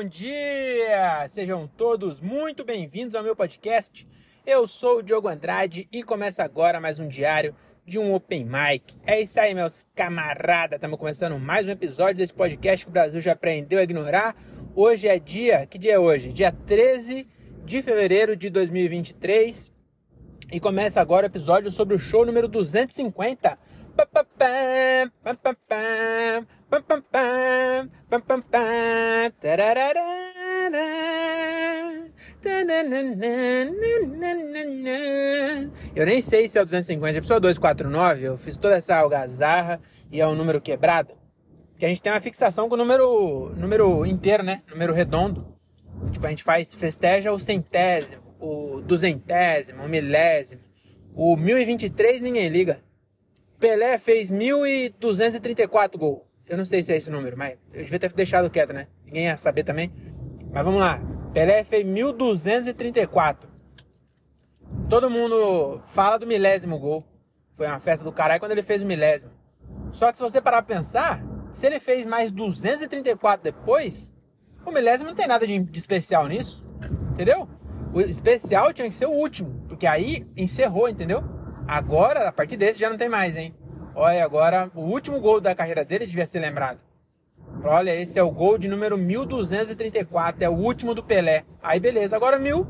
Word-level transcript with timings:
bom 0.00 0.08
dia! 0.08 1.28
Sejam 1.28 1.68
todos 1.76 2.20
muito 2.20 2.64
bem-vindos 2.64 3.14
ao 3.14 3.22
meu 3.22 3.36
podcast. 3.36 4.08
Eu 4.46 4.66
sou 4.66 5.00
o 5.00 5.02
Diogo 5.02 5.28
Andrade 5.28 5.86
e 5.92 6.02
começa 6.02 6.42
agora 6.42 6.80
mais 6.80 6.98
um 6.98 7.06
diário 7.06 7.54
de 7.84 7.98
um 7.98 8.14
Open 8.14 8.46
Mic. 8.46 8.96
É 9.04 9.20
isso 9.20 9.38
aí, 9.38 9.54
meus 9.54 9.84
camaradas. 9.94 10.78
Estamos 10.78 10.98
começando 10.98 11.38
mais 11.38 11.68
um 11.68 11.72
episódio 11.72 12.16
desse 12.16 12.32
podcast 12.32 12.86
que 12.86 12.90
o 12.90 12.92
Brasil 12.94 13.20
já 13.20 13.32
aprendeu 13.32 13.78
a 13.78 13.82
ignorar. 13.82 14.34
Hoje 14.74 15.06
é 15.06 15.18
dia. 15.18 15.66
Que 15.66 15.76
dia 15.76 15.92
é 15.92 15.98
hoje? 15.98 16.32
Dia 16.32 16.50
13 16.50 17.28
de 17.66 17.82
fevereiro 17.82 18.34
de 18.34 18.48
2023. 18.48 19.70
E 20.50 20.58
começa 20.58 20.98
agora 20.98 21.26
o 21.26 21.30
episódio 21.30 21.70
sobre 21.70 21.94
o 21.94 21.98
show 21.98 22.24
número 22.24 22.48
250 22.48 23.58
eu 35.94 36.06
nem 36.06 36.20
sei 36.20 36.48
se 36.48 36.58
é 36.58 36.62
o 36.62 36.64
250, 36.64 37.18
é 37.18 37.20
pessoa 37.20 37.40
249, 37.40 38.22
eu 38.24 38.38
fiz 38.38 38.56
toda 38.56 38.76
essa 38.76 38.96
algazarra 38.96 39.80
e 40.10 40.20
é 40.20 40.26
um 40.26 40.34
número 40.34 40.60
quebrado. 40.60 41.14
Que 41.78 41.86
a 41.86 41.88
gente 41.88 42.02
tem 42.02 42.12
uma 42.12 42.20
fixação 42.20 42.68
com 42.68 42.74
o 42.74 42.78
número, 42.78 43.54
número 43.56 44.04
inteiro, 44.04 44.42
né? 44.42 44.62
Número 44.70 44.92
redondo. 44.92 45.56
Tipo, 46.12 46.26
a 46.26 46.30
gente 46.30 46.42
faz, 46.42 46.74
festeja 46.74 47.32
o 47.32 47.38
centésimo, 47.38 48.22
o 48.38 48.80
duzentésimo, 48.82 49.84
o 49.84 49.88
milésimo. 49.88 50.62
O 51.14 51.36
1023 51.36 52.20
ninguém 52.20 52.48
liga. 52.48 52.80
Pelé 53.60 53.98
fez 53.98 54.32
1.234 54.32 55.98
gols. 55.98 56.22
Eu 56.48 56.56
não 56.56 56.64
sei 56.64 56.82
se 56.82 56.94
é 56.94 56.96
esse 56.96 57.10
número, 57.10 57.36
mas 57.36 57.58
eu 57.74 57.84
devia 57.84 57.98
ter 57.98 58.12
deixado 58.14 58.50
quieto, 58.50 58.72
né? 58.72 58.86
Ninguém 59.04 59.26
ia 59.26 59.36
saber 59.36 59.62
também. 59.62 59.92
Mas 60.50 60.64
vamos 60.64 60.80
lá. 60.80 60.98
Pelé 61.34 61.62
fez 61.62 61.86
1.234. 61.86 63.50
Todo 64.88 65.10
mundo 65.10 65.82
fala 65.86 66.18
do 66.18 66.26
milésimo 66.26 66.78
gol. 66.78 67.04
Foi 67.52 67.66
uma 67.66 67.78
festa 67.78 68.02
do 68.02 68.10
caralho 68.10 68.40
quando 68.40 68.52
ele 68.52 68.62
fez 68.62 68.82
o 68.82 68.86
milésimo. 68.86 69.30
Só 69.92 70.10
que 70.10 70.16
se 70.16 70.24
você 70.24 70.40
parar 70.40 70.62
pra 70.62 70.76
pensar, 70.76 71.22
se 71.52 71.66
ele 71.66 71.78
fez 71.78 72.06
mais 72.06 72.30
234 72.30 73.44
depois, 73.44 74.14
o 74.64 74.72
milésimo 74.72 75.10
não 75.10 75.14
tem 75.14 75.26
nada 75.28 75.46
de, 75.46 75.58
de 75.58 75.78
especial 75.78 76.26
nisso. 76.26 76.66
Entendeu? 77.12 77.46
O 77.92 78.00
especial 78.00 78.72
tinha 78.72 78.88
que 78.88 78.94
ser 78.94 79.06
o 79.06 79.12
último, 79.12 79.64
porque 79.68 79.86
aí 79.86 80.26
encerrou, 80.34 80.88
entendeu? 80.88 81.22
Agora, 81.70 82.26
a 82.26 82.32
partir 82.32 82.56
desse, 82.56 82.80
já 82.80 82.90
não 82.90 82.96
tem 82.96 83.08
mais, 83.08 83.36
hein? 83.36 83.54
Olha, 83.94 84.24
agora 84.24 84.68
o 84.74 84.80
último 84.80 85.20
gol 85.20 85.40
da 85.40 85.54
carreira 85.54 85.84
dele 85.84 86.04
devia 86.04 86.26
ser 86.26 86.40
lembrado. 86.40 86.82
Olha, 87.62 87.94
esse 87.94 88.18
é 88.18 88.22
o 88.24 88.30
gol 88.32 88.58
de 88.58 88.66
número 88.66 88.98
1234, 88.98 90.42
é 90.42 90.48
o 90.48 90.52
último 90.52 90.96
do 90.96 91.04
Pelé. 91.04 91.44
Aí 91.62 91.78
beleza, 91.78 92.16
agora 92.16 92.40
mil, 92.40 92.66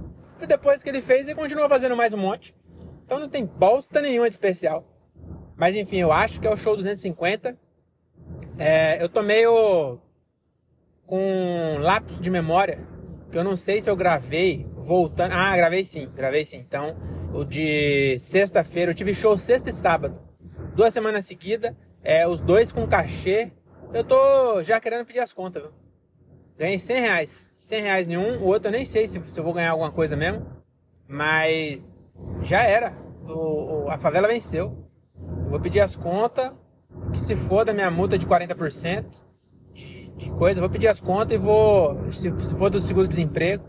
depois 0.46 0.82
que 0.82 0.90
ele 0.90 1.00
fez, 1.00 1.26
ele 1.26 1.34
continua 1.34 1.66
fazendo 1.66 1.96
mais 1.96 2.12
um 2.12 2.18
monte. 2.18 2.54
Então 3.06 3.18
não 3.18 3.26
tem 3.26 3.46
bosta 3.46 4.02
nenhuma 4.02 4.28
de 4.28 4.34
especial. 4.34 4.84
Mas 5.56 5.74
enfim, 5.76 5.96
eu 5.96 6.12
acho 6.12 6.38
que 6.38 6.46
é 6.46 6.52
o 6.52 6.56
show 6.58 6.76
250. 6.76 7.58
É, 8.58 9.02
eu 9.02 9.08
tô 9.08 9.22
meio 9.22 9.98
com 11.06 11.78
lápis 11.78 12.20
de 12.20 12.28
memória, 12.28 12.86
que 13.32 13.38
eu 13.38 13.44
não 13.44 13.56
sei 13.56 13.80
se 13.80 13.88
eu 13.88 13.96
gravei 13.96 14.66
voltando. 14.76 15.32
Ah, 15.32 15.56
gravei 15.56 15.84
sim, 15.84 16.06
gravei 16.14 16.44
sim. 16.44 16.58
Então 16.58 16.94
o 17.32 17.44
de 17.44 18.18
sexta-feira. 18.18 18.90
Eu 18.90 18.94
tive 18.94 19.14
show 19.14 19.36
sexta 19.36 19.70
e 19.70 19.72
sábado. 19.72 20.18
Duas 20.74 20.92
semanas 20.92 21.24
seguidas. 21.24 21.74
É, 22.02 22.26
os 22.26 22.40
dois 22.40 22.72
com 22.72 22.86
cachê. 22.86 23.52
Eu 23.92 24.04
tô 24.04 24.62
já 24.62 24.80
querendo 24.80 25.04
pedir 25.04 25.20
as 25.20 25.32
contas, 25.32 25.62
viu? 25.62 25.72
Ganhei 26.58 26.78
100 26.78 27.00
reais. 27.00 27.50
100 27.58 27.82
reais 27.82 28.08
nenhum. 28.08 28.38
O 28.38 28.46
outro 28.46 28.68
eu 28.68 28.72
nem 28.72 28.84
sei 28.84 29.06
se, 29.06 29.20
se 29.26 29.40
eu 29.40 29.44
vou 29.44 29.52
ganhar 29.52 29.70
alguma 29.70 29.90
coisa 29.90 30.16
mesmo. 30.16 30.46
Mas 31.08 32.22
já 32.42 32.62
era. 32.62 32.92
O, 33.26 33.84
o, 33.84 33.90
a 33.90 33.98
favela 33.98 34.28
venceu. 34.28 34.86
Eu 35.44 35.50
vou 35.50 35.60
pedir 35.60 35.80
as 35.80 35.96
contas. 35.96 36.52
Que 37.12 37.18
se 37.18 37.34
for 37.34 37.64
da 37.64 37.72
minha 37.72 37.90
multa 37.90 38.18
de 38.18 38.26
40% 38.26 39.24
de, 39.72 40.08
de 40.08 40.30
coisa, 40.32 40.58
eu 40.58 40.62
vou 40.62 40.70
pedir 40.70 40.88
as 40.88 41.00
contas 41.00 41.34
e 41.34 41.38
vou. 41.38 41.98
Se, 42.12 42.36
se 42.38 42.54
for 42.54 42.70
do 42.70 42.80
seguro-desemprego, 42.80 43.64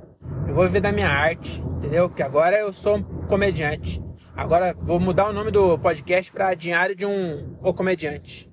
eu 0.48 0.54
vou 0.54 0.66
viver 0.66 0.82
da 0.82 0.92
minha 0.92 1.08
arte, 1.08 1.62
entendeu? 1.62 2.10
Porque 2.10 2.22
agora 2.22 2.60
eu 2.60 2.74
sou 2.74 3.04
comediante. 3.32 4.02
Agora 4.36 4.76
vou 4.78 5.00
mudar 5.00 5.30
o 5.30 5.32
nome 5.32 5.52
do 5.52 5.80
podcast 5.80 6.30
para 6.34 6.54
Diário 6.54 6.94
de 6.94 7.06
um 7.06 7.56
O 7.64 7.74
Comediante. 7.74 8.52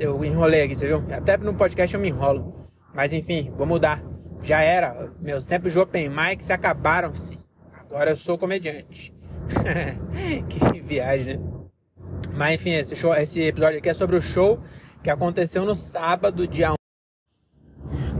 Eu 0.00 0.24
enrolei 0.24 0.62
aqui, 0.62 0.74
você 0.74 0.88
viu? 0.88 1.04
Até 1.14 1.36
no 1.36 1.54
podcast 1.54 1.94
eu 1.94 2.00
me 2.00 2.08
enrolo. 2.08 2.52
Mas 2.92 3.12
enfim, 3.12 3.52
vou 3.56 3.68
mudar. 3.68 4.02
Já 4.42 4.62
era. 4.62 5.12
Meus 5.20 5.44
tempos 5.44 5.72
de 5.72 5.78
Open 5.78 6.08
Mic 6.08 6.42
se 6.42 6.52
acabaram-se. 6.52 7.38
Agora 7.72 8.10
eu 8.10 8.16
sou 8.16 8.36
comediante. 8.36 9.14
que 10.50 10.80
viagem, 10.80 11.36
né? 11.36 11.44
Mas 12.34 12.54
enfim, 12.54 12.72
esse, 12.72 12.96
show, 12.96 13.14
esse 13.14 13.42
episódio 13.42 13.78
aqui 13.78 13.90
é 13.90 13.94
sobre 13.94 14.16
o 14.16 14.20
show 14.20 14.58
que 15.04 15.10
aconteceu 15.10 15.64
no 15.64 15.76
sábado, 15.76 16.48
dia 16.48 16.74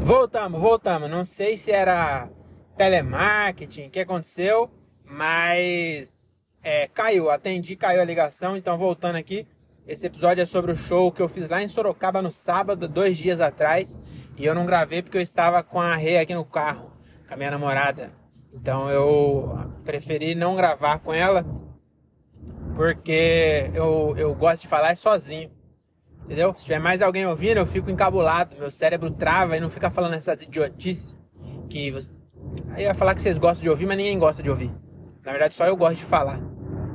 Voltamos, 0.01 0.61
voltamos. 0.61 1.11
Não 1.11 1.25
sei 1.25 1.57
se 1.57 1.73
era 1.73 2.31
telemarketing, 2.83 3.87
o 3.87 3.91
que 3.91 4.01
aconteceu, 4.01 4.69
mas 5.05 6.43
é, 6.65 6.89
caiu, 6.89 7.31
atendi, 7.31 7.77
caiu 7.77 8.01
a 8.01 8.05
ligação. 8.05 8.57
Então, 8.57 8.77
voltando 8.77 9.15
aqui, 9.15 9.47
esse 9.87 10.05
episódio 10.05 10.43
é 10.43 10.45
sobre 10.45 10.73
o 10.73 10.77
show 10.77 11.13
que 11.13 11.23
eu 11.23 11.29
fiz 11.29 11.49
lá 11.49 11.63
em 11.63 11.69
Sorocaba 11.69 12.21
no 12.21 12.33
sábado, 12.33 12.89
dois 12.89 13.17
dias 13.17 13.41
atrás. 13.41 13.97
E 14.37 14.45
eu 14.45 14.53
não 14.53 14.67
gravei 14.67 15.01
porque 15.01 15.17
eu 15.17 15.23
estava 15.23 15.63
com 15.63 15.81
a 15.81 15.95
Rei 15.95 16.19
aqui 16.19 16.35
no 16.35 16.45
carro, 16.45 16.91
com 17.29 17.35
a 17.35 17.37
minha 17.37 17.53
namorada. 17.53 18.11
Então 18.53 18.91
eu 18.91 19.57
preferi 19.85 20.35
não 20.35 20.57
gravar 20.57 20.99
com 20.99 21.15
ela, 21.15 21.47
porque 22.75 23.71
eu, 23.75 24.13
eu 24.17 24.35
gosto 24.35 24.63
de 24.63 24.69
falar 24.69 24.97
sozinho. 24.97 25.53
Entendeu? 26.25 26.53
Se 26.53 26.65
tiver 26.65 26.81
mais 26.81 27.01
alguém 27.01 27.27
ouvindo, 27.27 27.59
eu 27.59 27.67
fico 27.67 27.91
encabulado. 27.91 28.57
Meu 28.57 28.73
cérebro 28.73 29.09
trava 29.13 29.57
e 29.57 29.61
não 29.61 29.71
fica 29.71 29.89
falando 29.89 30.15
essas 30.15 30.43
idiotices 30.43 31.17
que 31.69 31.93
você... 31.93 32.22
Eu 32.77 32.83
ia 32.83 32.95
falar 32.95 33.15
que 33.15 33.23
vocês 33.23 33.39
gostam 33.39 33.63
de 33.63 33.71
ouvir, 33.71 33.87
mas 33.87 33.97
ninguém 33.97 34.19
gosta 34.19 34.43
de 34.43 34.51
ouvir. 34.51 34.71
Na 35.25 35.31
verdade, 35.33 35.55
só 35.55 35.67
eu 35.67 35.77
gosto 35.77 35.99
de 35.99 36.05
falar. 36.05 36.41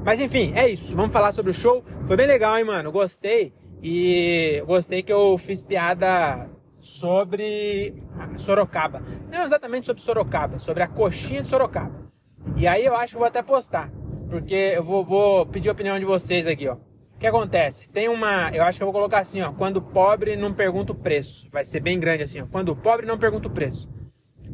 Mas 0.03 0.19
enfim, 0.19 0.53
é 0.56 0.68
isso. 0.69 0.95
Vamos 0.95 1.12
falar 1.12 1.31
sobre 1.31 1.51
o 1.51 1.53
show. 1.53 1.84
Foi 2.06 2.16
bem 2.16 2.28
legal, 2.28 2.57
hein, 2.57 2.63
mano? 2.63 2.91
Gostei. 2.91 3.53
E 3.81 4.63
gostei 4.66 5.03
que 5.03 5.13
eu 5.13 5.38
fiz 5.38 5.63
piada 5.63 6.50
sobre 6.79 8.01
Sorocaba. 8.38 9.01
Não 9.29 9.44
exatamente 9.44 9.85
sobre 9.85 10.01
Sorocaba, 10.01 10.59
sobre 10.59 10.84
a 10.84 10.88
coxinha 10.88 11.41
de 11.41 11.47
Sorocaba. 11.47 12.07
E 12.56 12.68
aí 12.68 12.85
eu 12.85 12.95
acho 12.95 13.13
que 13.13 13.18
vou 13.18 13.28
até 13.28 13.41
postar. 13.41 13.91
Porque 14.29 14.74
eu 14.75 14.84
vou, 14.84 15.06
vou 15.06 15.45
pedir 15.45 15.69
a 15.69 15.72
opinião 15.72 16.00
de 16.00 16.06
vocês 16.06 16.47
aqui, 16.47 16.68
ó. 16.68 16.75
O 16.75 17.19
que 17.19 17.28
acontece? 17.28 17.89
Tem 17.89 18.07
uma. 18.07 18.51
Eu 18.53 18.63
acho 18.63 18.78
que 18.78 18.84
eu 18.84 18.85
vou 18.85 18.94
colocar 18.94 19.19
assim, 19.19 19.41
ó. 19.41 19.51
Quando 19.51 19.78
o 19.78 19.81
pobre 19.81 20.35
não 20.35 20.53
pergunta 20.53 20.91
o 20.91 20.95
preço. 20.95 21.50
Vai 21.51 21.63
ser 21.63 21.79
bem 21.79 22.00
grande 22.00 22.24
assim, 22.24 22.41
ó. 22.41 22.45
Quando 22.45 22.69
o 22.69 22.75
pobre 22.75 23.06
não 23.06 23.18
pergunta 23.18 23.47
o 23.47 23.51
preço. 23.51 23.89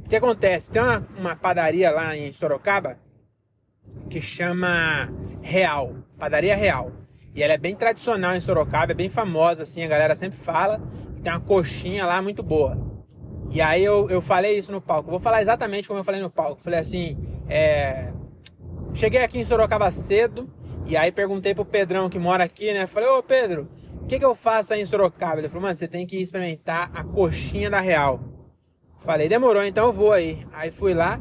O 0.06 0.09
que 0.09 0.16
acontece? 0.16 0.72
Tem 0.72 0.81
uma, 0.81 1.08
uma 1.18 1.36
padaria 1.36 1.90
lá 1.91 2.16
em 2.16 2.31
Sorocaba 2.34 2.97
que 4.09 4.22
chama 4.22 5.12
Real. 5.41 5.96
Padaria 6.18 6.56
Real. 6.56 6.91
E 7.36 7.41
ela 7.41 7.53
é 7.53 7.58
bem 7.58 7.75
tradicional 7.75 8.36
em 8.36 8.41
Sorocaba, 8.41 8.91
é 8.91 8.96
bem 8.96 9.09
famosa, 9.09 9.64
assim, 9.64 9.84
a 9.84 9.88
galera 9.88 10.16
sempre 10.16 10.38
fala 10.38 10.80
que 11.16 11.22
tem 11.22 11.31
uma 11.31 11.41
coxinha 11.41 12.06
lá 12.06 12.22
muito 12.22 12.44
boa. 12.44 12.78
E 13.50 13.62
aí 13.62 13.84
eu, 13.84 14.09
eu 14.09 14.22
falei 14.22 14.58
isso 14.58 14.72
no 14.72 14.81
palco. 14.81 15.09
vou 15.09 15.19
falar 15.19 15.41
exatamente 15.41 15.88
como 15.88 16.00
eu 16.00 16.03
falei 16.03 16.22
no 16.22 16.30
palco. 16.30 16.62
falei 16.62 16.80
assim, 16.80 17.18
é... 17.47 18.12
Cheguei 18.94 19.24
aqui 19.24 19.40
em 19.40 19.44
Sorocaba 19.44 19.90
cedo 19.90 20.47
e 20.85 20.96
aí 20.96 21.12
perguntei 21.12 21.56
pro 21.56 21.66
Pedrão 21.66 22.09
que 22.09 22.20
mora 22.20 22.44
aqui, 22.44 22.72
né? 22.74 22.85
Falei, 22.85 23.09
ô 23.09 23.24
Pedro, 23.24 23.68
o 24.02 24.06
que, 24.06 24.20
que 24.20 24.25
eu 24.25 24.35
faço 24.35 24.74
aí 24.74 24.81
em 24.81 24.85
Sorocaba? 24.85 25.40
Ele 25.40 25.47
falou, 25.47 25.64
mano, 25.64 25.75
você 25.75 25.88
tem 25.88 26.06
que 26.06 26.18
experimentar 26.18 26.91
a 26.94 27.03
coxinha 27.03 27.70
da 27.70 27.79
Real. 27.79 28.20
Falei, 29.03 29.28
demorou, 29.28 29.64
então 29.64 29.88
eu 29.88 29.94
vou 29.94 30.14
aí. 30.14 30.46
Aí 30.53 30.72
fui 30.72 30.94
lá, 30.94 31.20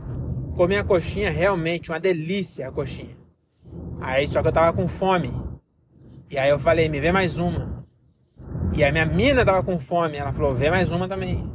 comi 0.56 0.76
a 0.76 0.84
coxinha, 0.84 1.30
realmente, 1.30 1.90
uma 1.90 1.98
delícia 1.98 2.68
a 2.68 2.72
coxinha. 2.72 3.16
Aí 4.00 4.26
só 4.28 4.40
que 4.40 4.48
eu 4.48 4.52
tava 4.52 4.72
com 4.72 4.86
fome. 4.86 5.32
E 6.30 6.38
aí 6.38 6.48
eu 6.48 6.60
falei, 6.60 6.88
me 6.88 7.00
vê 7.00 7.10
mais 7.10 7.38
uma. 7.38 7.84
E 8.76 8.84
aí 8.84 8.92
minha 8.92 9.04
mina 9.04 9.44
tava 9.44 9.64
com 9.64 9.80
fome, 9.80 10.16
ela 10.16 10.32
falou, 10.32 10.54
vê 10.54 10.70
mais 10.70 10.92
uma 10.92 11.08
também. 11.08 11.50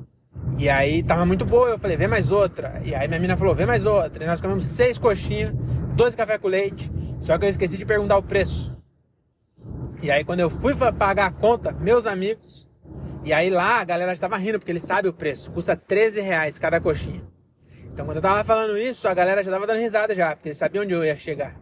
E 0.59 0.69
aí 0.69 1.01
tava 1.01 1.25
muito 1.25 1.45
boa, 1.45 1.69
eu 1.69 1.79
falei, 1.79 1.95
vê 1.95 2.07
mais 2.07 2.29
outra. 2.29 2.81
E 2.83 2.93
aí 2.93 3.07
minha 3.07 3.19
mina 3.21 3.37
falou, 3.37 3.55
vê 3.55 3.65
mais 3.65 3.85
outra. 3.85 4.21
E 4.21 4.27
nós 4.27 4.41
comemos 4.41 4.65
seis 4.65 4.97
coxinhas, 4.97 5.53
doze 5.95 6.17
café 6.17 6.37
com 6.37 6.49
leite. 6.49 6.91
Só 7.21 7.37
que 7.37 7.45
eu 7.45 7.49
esqueci 7.49 7.77
de 7.77 7.85
perguntar 7.85 8.17
o 8.17 8.23
preço. 8.23 8.75
E 10.03 10.11
aí 10.11 10.25
quando 10.25 10.41
eu 10.41 10.49
fui 10.49 10.75
pagar 10.75 11.27
a 11.27 11.31
conta, 11.31 11.71
meus 11.71 12.05
amigos, 12.05 12.67
e 13.27 13.33
aí 13.33 13.49
lá 13.49 13.81
a 13.81 13.83
galera 13.83 14.13
estava 14.13 14.37
rindo, 14.37 14.57
porque 14.57 14.71
eles 14.71 14.83
sabem 14.83 15.11
o 15.11 15.13
preço. 15.13 15.51
Custa 15.51 15.75
13 15.75 16.21
reais 16.21 16.57
cada 16.57 16.79
coxinha. 16.79 17.21
Então 17.91 18.05
quando 18.05 18.17
eu 18.17 18.21
tava 18.21 18.41
falando 18.45 18.77
isso, 18.77 19.05
a 19.05 19.13
galera 19.13 19.43
já 19.43 19.51
tava 19.51 19.67
dando 19.67 19.81
risada 19.81 20.15
já, 20.15 20.33
porque 20.33 20.47
eles 20.47 20.57
sabiam 20.57 20.85
onde 20.85 20.93
eu 20.93 21.03
ia 21.03 21.17
chegar. 21.17 21.59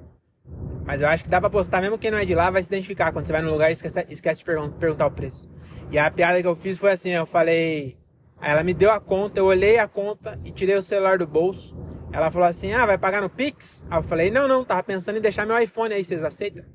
Mas 0.86 1.02
eu 1.02 1.08
acho 1.08 1.24
que 1.24 1.30
dá 1.32 1.42
pra 1.42 1.50
postar, 1.50 1.82
mesmo 1.82 1.98
quem 1.98 2.12
não 2.12 2.20
é 2.20 2.26
de 2.26 2.36
lá 2.36 2.52
vai 2.52 2.62
se 2.62 2.68
identificar. 2.68 3.12
Quando 3.12 3.26
você 3.26 3.34
vai 3.34 3.42
no 3.42 3.50
lugar 3.50 3.72
esquece, 3.72 4.06
esquece 4.10 4.42
de 4.42 4.46
perguntar 4.46 5.08
o 5.08 5.12
preço. 5.12 5.50
E 5.90 5.98
a 5.98 6.12
piada 6.12 6.40
que 6.40 6.48
eu 6.48 6.56
fiz 6.56 6.78
foi 6.78 6.92
assim, 6.92 7.10
eu 7.10 7.26
falei... 7.26 7.98
Ela 8.40 8.64
me 8.64 8.72
deu 8.72 8.92
a 8.92 9.00
conta, 9.00 9.40
eu 9.40 9.46
olhei 9.46 9.80
a 9.80 9.88
conta 9.88 10.40
e 10.44 10.52
tirei 10.52 10.76
o 10.76 10.84
celular 10.84 11.18
do 11.18 11.26
bolso. 11.26 11.76
Ela 12.12 12.30
falou 12.30 12.48
assim: 12.48 12.74
Ah, 12.74 12.86
vai 12.86 12.98
pagar 12.98 13.22
no 13.22 13.30
Pix? 13.30 13.84
Aí 13.90 13.98
eu 13.98 14.04
falei: 14.04 14.30
Não, 14.30 14.46
não, 14.46 14.64
tava 14.64 14.84
pensando 14.84 15.18
em 15.18 15.22
deixar 15.22 15.48
meu 15.48 15.58
iPhone 15.58 15.94
aí, 15.94 16.04
vocês 16.04 16.22
aceitam? 16.22 16.66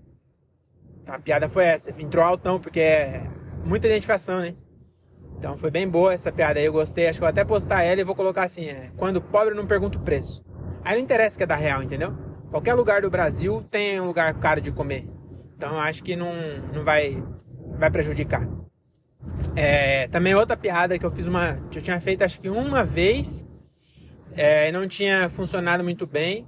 Então, 1.03 1.15
a 1.15 1.19
piada 1.19 1.51
foi 1.51 1.65
essa, 1.65 1.91
entrou 2.03 2.25
altão, 2.25 2.59
porque 2.59 2.81
é 2.81 3.31
muita 3.63 3.87
identificação, 3.87 4.41
né? 4.41 4.57
Então 5.41 5.57
foi 5.57 5.71
bem 5.71 5.89
boa 5.89 6.13
essa 6.13 6.31
piada 6.31 6.61
aí, 6.61 6.67
eu 6.67 6.73
gostei. 6.73 7.09
Acho 7.09 7.17
que 7.17 7.23
vou 7.23 7.29
até 7.31 7.43
postar 7.43 7.83
ela 7.83 7.99
e 7.99 8.05
vou 8.05 8.15
colocar 8.15 8.43
assim: 8.43 8.67
é, 8.67 8.91
Quando 8.99 9.23
pobre 9.23 9.55
não 9.55 9.67
pergunta 9.67 9.97
o 9.97 10.03
preço. 10.03 10.45
Aí 10.85 10.97
não 10.97 11.03
interessa 11.03 11.35
que 11.35 11.43
é 11.43 11.47
da 11.47 11.57
real, 11.57 11.83
entendeu? 11.83 12.15
Qualquer 12.51 12.75
lugar 12.75 13.01
do 13.01 13.09
Brasil 13.09 13.65
tem 13.71 13.99
um 13.99 14.05
lugar 14.05 14.35
caro 14.35 14.61
de 14.61 14.71
comer. 14.71 15.09
Então 15.57 15.79
acho 15.79 16.05
que 16.05 16.15
não, 16.15 16.31
não 16.75 16.85
vai, 16.85 17.25
vai 17.79 17.91
prejudicar. 17.91 18.47
É, 19.57 20.09
também 20.09 20.35
outra 20.35 20.59
piada 20.59 20.99
que 20.99 21.07
eu 21.07 21.11
fiz 21.11 21.27
uma. 21.27 21.59
Eu 21.75 21.81
tinha 21.81 21.99
feito 22.03 22.23
acho 22.23 22.39
que 22.39 22.51
uma 22.51 22.85
vez 22.85 23.47
é, 24.37 24.69
e 24.69 24.73
não 24.73 24.87
tinha 24.87 25.31
funcionado 25.31 25.83
muito 25.83 26.07
bem. 26.07 26.47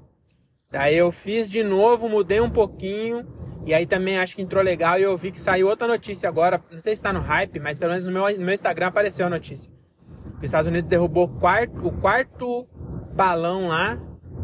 Daí 0.70 0.98
eu 0.98 1.10
fiz 1.10 1.48
de 1.48 1.62
novo, 1.62 2.10
mudei 2.10 2.42
um 2.42 2.50
pouquinho. 2.50 3.26
E 3.64 3.72
aí 3.72 3.86
também 3.86 4.18
acho 4.18 4.34
que 4.34 4.42
entrou 4.42 4.62
legal 4.62 4.98
e 4.98 5.02
eu 5.02 5.16
vi 5.16 5.30
que 5.30 5.38
saiu 5.38 5.68
outra 5.68 5.86
notícia 5.86 6.28
agora. 6.28 6.60
Não 6.70 6.80
sei 6.80 6.94
se 6.94 7.00
está 7.00 7.12
no 7.12 7.20
hype, 7.20 7.60
mas 7.60 7.78
pelo 7.78 7.92
menos 7.92 8.04
no 8.04 8.12
meu, 8.12 8.28
no 8.36 8.44
meu 8.44 8.54
Instagram 8.54 8.88
apareceu 8.88 9.26
a 9.26 9.30
notícia. 9.30 9.72
Os 10.38 10.44
Estados 10.44 10.66
Unidos 10.66 10.88
derrubou 10.88 11.28
quarto, 11.28 11.86
o 11.86 11.92
quarto 11.92 12.66
balão 13.14 13.68
lá, 13.68 13.96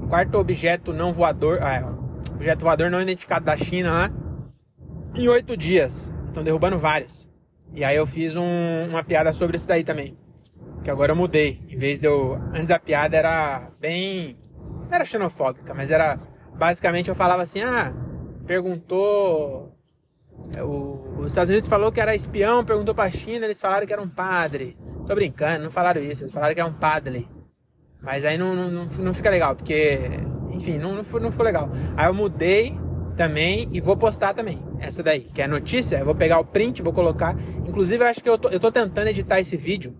quarto 0.08 0.38
objeto 0.38 0.92
não 0.92 1.12
voador, 1.12 1.60
ah, 1.60 1.92
objeto 2.32 2.64
voador 2.64 2.90
não 2.90 3.02
identificado 3.02 3.44
da 3.44 3.56
China 3.56 3.92
lá, 3.92 4.10
em 5.14 5.28
oito 5.28 5.56
dias. 5.56 6.14
Estão 6.24 6.44
derrubando 6.44 6.78
vários. 6.78 7.28
E 7.74 7.84
aí 7.84 7.96
eu 7.96 8.06
fiz 8.06 8.36
um, 8.36 8.88
uma 8.88 9.02
piada 9.02 9.32
sobre 9.32 9.56
isso 9.56 9.66
daí 9.66 9.82
também. 9.82 10.16
Que 10.84 10.90
agora 10.90 11.12
eu 11.12 11.16
mudei. 11.16 11.60
Em 11.68 11.76
vez 11.76 11.98
de 11.98 12.06
eu. 12.06 12.34
Antes 12.54 12.70
a 12.70 12.78
piada 12.78 13.16
era 13.16 13.70
bem. 13.80 14.38
Não 14.86 14.94
era 14.94 15.04
xenofóbica, 15.04 15.74
mas 15.74 15.90
era. 15.90 16.18
Basicamente 16.54 17.08
eu 17.08 17.14
falava 17.14 17.42
assim: 17.42 17.60
ah, 17.60 17.92
perguntou. 18.48 19.74
O, 20.60 21.20
os 21.20 21.32
Estados 21.32 21.50
Unidos 21.50 21.68
falou 21.68 21.92
que 21.92 22.00
era 22.00 22.14
espião, 22.14 22.64
perguntou 22.64 22.94
pra 22.94 23.10
China, 23.10 23.44
eles 23.44 23.60
falaram 23.60 23.86
que 23.86 23.92
era 23.92 24.02
um 24.02 24.08
padre. 24.08 24.76
Tô 25.06 25.14
brincando, 25.14 25.64
não 25.64 25.70
falaram 25.70 26.02
isso, 26.02 26.24
eles 26.24 26.32
falaram 26.32 26.54
que 26.54 26.60
era 26.60 26.68
um 26.68 26.72
padre. 26.72 27.28
Mas 28.00 28.24
aí 28.24 28.38
não, 28.38 28.54
não, 28.54 28.86
não 28.86 29.14
fica 29.14 29.28
legal, 29.28 29.54
porque. 29.54 30.00
Enfim, 30.50 30.78
não, 30.78 30.94
não, 30.94 31.02
não 31.20 31.30
ficou 31.30 31.44
legal. 31.44 31.68
Aí 31.96 32.06
eu 32.06 32.14
mudei 32.14 32.74
também 33.16 33.68
e 33.70 33.80
vou 33.80 33.96
postar 33.96 34.32
também. 34.32 34.62
Essa 34.80 35.02
daí, 35.02 35.20
que 35.20 35.42
é 35.42 35.44
a 35.44 35.48
notícia, 35.48 35.98
eu 35.98 36.04
vou 36.06 36.14
pegar 36.14 36.38
o 36.38 36.44
print, 36.44 36.80
vou 36.80 36.92
colocar. 36.92 37.36
Inclusive, 37.66 38.02
eu 38.02 38.08
acho 38.08 38.22
que 38.22 38.28
eu 38.28 38.38
tô, 38.38 38.48
eu 38.48 38.58
tô 38.58 38.72
tentando 38.72 39.08
editar 39.08 39.38
esse 39.38 39.56
vídeo 39.56 39.94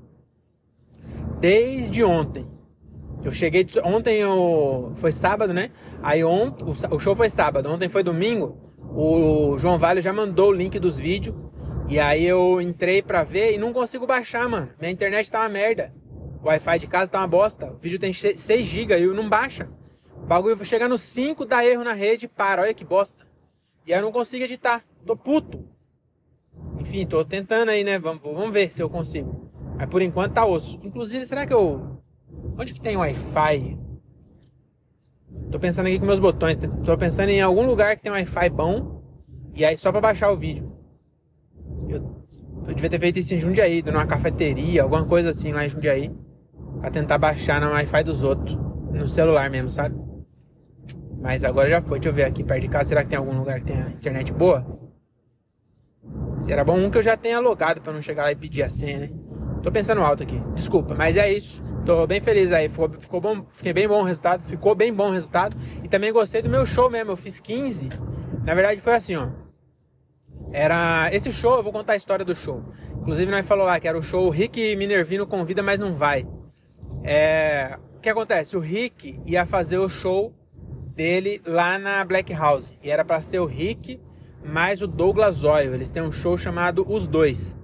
desde 1.38 2.02
ontem. 2.02 2.57
Eu 3.28 3.32
cheguei. 3.32 3.66
Ontem 3.84 4.20
eu, 4.20 4.92
foi 4.96 5.12
sábado, 5.12 5.52
né? 5.52 5.70
Aí 6.02 6.24
ontem. 6.24 6.64
O 6.90 6.98
show 6.98 7.14
foi 7.14 7.28
sábado, 7.28 7.70
ontem 7.70 7.88
foi 7.88 8.02
domingo. 8.02 8.56
O 8.94 9.58
João 9.58 9.78
Vale 9.78 10.00
já 10.00 10.14
mandou 10.14 10.48
o 10.48 10.52
link 10.52 10.78
dos 10.78 10.98
vídeos. 10.98 11.36
E 11.88 12.00
aí 12.00 12.24
eu 12.24 12.58
entrei 12.60 13.02
pra 13.02 13.24
ver 13.24 13.52
e 13.52 13.58
não 13.58 13.72
consigo 13.72 14.06
baixar, 14.06 14.48
mano. 14.48 14.70
Minha 14.80 14.90
internet 14.90 15.30
tá 15.30 15.40
uma 15.40 15.48
merda. 15.48 15.92
O 16.42 16.46
Wi-Fi 16.46 16.78
de 16.78 16.86
casa 16.86 17.12
tá 17.12 17.18
uma 17.18 17.26
bosta. 17.26 17.70
O 17.72 17.76
vídeo 17.76 17.98
tem 17.98 18.14
6 18.14 18.66
GB 18.66 18.98
e 18.98 19.06
não 19.08 19.28
baixa. 19.28 19.68
O 20.16 20.26
bagulho 20.26 20.64
chega 20.64 20.88
no 20.88 20.96
5, 20.96 21.44
dá 21.44 21.62
erro 21.64 21.84
na 21.84 21.92
rede 21.92 22.24
e 22.24 22.28
para. 22.28 22.62
Olha 22.62 22.72
que 22.72 22.84
bosta. 22.84 23.26
E 23.86 23.92
aí 23.92 23.98
eu 23.98 24.04
não 24.04 24.12
consigo 24.12 24.44
editar. 24.44 24.82
Tô 25.04 25.14
puto. 25.14 25.66
Enfim, 26.80 27.06
tô 27.06 27.22
tentando 27.26 27.70
aí, 27.70 27.84
né? 27.84 27.98
Vamos, 27.98 28.22
vamos 28.22 28.52
ver 28.52 28.72
se 28.72 28.82
eu 28.82 28.88
consigo. 28.88 29.50
Mas 29.76 29.88
por 29.88 30.00
enquanto 30.00 30.32
tá 30.32 30.46
osso. 30.46 30.78
Inclusive, 30.82 31.26
será 31.26 31.46
que 31.46 31.52
eu. 31.52 31.97
Onde 32.58 32.74
que 32.74 32.80
tem 32.80 32.96
Wi-Fi? 32.96 33.78
Tô 35.50 35.60
pensando 35.60 35.86
aqui 35.86 36.00
com 36.00 36.06
meus 36.06 36.18
botões. 36.18 36.58
Tô 36.84 36.98
pensando 36.98 37.28
em 37.28 37.40
algum 37.40 37.64
lugar 37.64 37.94
que 37.94 38.02
tem 38.02 38.10
Wi-Fi 38.10 38.50
bom. 38.50 39.00
E 39.54 39.64
aí 39.64 39.76
só 39.76 39.92
pra 39.92 40.00
baixar 40.00 40.32
o 40.32 40.36
vídeo. 40.36 40.76
Eu, 41.88 42.26
eu 42.66 42.74
devia 42.74 42.90
ter 42.90 42.98
feito 42.98 43.20
isso 43.20 43.32
em 43.32 43.38
Jundiaí, 43.38 43.82
numa 43.82 44.06
cafeteria, 44.06 44.82
alguma 44.82 45.04
coisa 45.04 45.30
assim 45.30 45.52
lá 45.52 45.64
em 45.64 45.68
Jundiaí. 45.68 46.12
Pra 46.80 46.90
tentar 46.90 47.16
baixar 47.16 47.60
no 47.60 47.70
Wi-Fi 47.70 48.02
dos 48.02 48.24
outros. 48.24 48.58
No 48.92 49.08
celular 49.08 49.48
mesmo, 49.48 49.70
sabe? 49.70 49.96
Mas 51.20 51.44
agora 51.44 51.70
já 51.70 51.80
foi. 51.80 52.00
Deixa 52.00 52.08
eu 52.08 52.12
ver 52.12 52.24
aqui 52.24 52.42
perto 52.42 52.62
de 52.62 52.68
casa. 52.68 52.88
Será 52.88 53.04
que 53.04 53.10
tem 53.10 53.18
algum 53.18 53.38
lugar 53.38 53.60
que 53.60 53.66
tenha 53.66 53.88
internet 53.88 54.32
boa? 54.32 54.66
Será 56.40 56.64
bom 56.64 56.76
um 56.76 56.90
que 56.90 56.98
eu 56.98 57.02
já 57.02 57.16
tenha 57.16 57.38
logado 57.38 57.80
pra 57.80 57.92
não 57.92 58.02
chegar 58.02 58.24
lá 58.24 58.32
e 58.32 58.36
pedir 58.36 58.62
a 58.62 58.68
senha, 58.68 58.98
né? 58.98 59.10
Tô 59.62 59.70
pensando 59.70 60.00
alto 60.00 60.24
aqui. 60.24 60.40
Desculpa, 60.54 60.94
mas 60.94 61.16
é 61.16 61.32
isso. 61.32 61.67
Tô 61.88 62.06
bem 62.06 62.20
feliz 62.20 62.52
aí. 62.52 62.68
Ficou, 62.68 62.90
ficou 62.90 63.18
bom, 63.18 63.46
fiquei 63.50 63.72
bem 63.72 63.88
bom 63.88 64.02
o 64.02 64.04
resultado. 64.04 64.46
Ficou 64.46 64.74
bem 64.74 64.92
bom 64.92 65.08
o 65.08 65.10
resultado. 65.10 65.56
E 65.82 65.88
também 65.88 66.12
gostei 66.12 66.42
do 66.42 66.50
meu 66.50 66.66
show 66.66 66.90
mesmo. 66.90 67.12
Eu 67.12 67.16
fiz 67.16 67.40
15. 67.40 67.88
Na 68.44 68.54
verdade 68.54 68.78
foi 68.78 68.94
assim, 68.94 69.16
ó. 69.16 69.28
Era 70.52 71.08
esse 71.14 71.32
show, 71.32 71.56
eu 71.56 71.62
vou 71.62 71.72
contar 71.72 71.94
a 71.94 71.96
história 71.96 72.26
do 72.26 72.36
show. 72.36 72.62
Inclusive 73.00 73.30
nós 73.30 73.46
falou 73.46 73.64
lá 73.64 73.80
que 73.80 73.88
era 73.88 73.96
o 73.96 74.02
show 74.02 74.26
o 74.26 74.28
Rick 74.28 74.76
Minervino 74.76 75.26
convida, 75.26 75.62
mas 75.62 75.80
não 75.80 75.94
vai. 75.94 76.28
É, 77.02 77.78
o 77.96 78.00
que 78.00 78.10
acontece? 78.10 78.54
O 78.54 78.60
Rick 78.60 79.18
ia 79.24 79.46
fazer 79.46 79.78
o 79.78 79.88
show 79.88 80.34
dele 80.94 81.40
lá 81.46 81.78
na 81.78 82.04
Black 82.04 82.34
House. 82.34 82.74
E 82.82 82.90
era 82.90 83.02
para 83.02 83.22
ser 83.22 83.38
o 83.38 83.46
Rick 83.46 83.98
mais 84.44 84.82
o 84.82 84.86
Douglas 84.86 85.42
Oil. 85.42 85.72
Eles 85.72 85.88
têm 85.88 86.02
um 86.02 86.12
show 86.12 86.36
chamado 86.36 86.84
Os 86.86 87.06
Dois. 87.06 87.56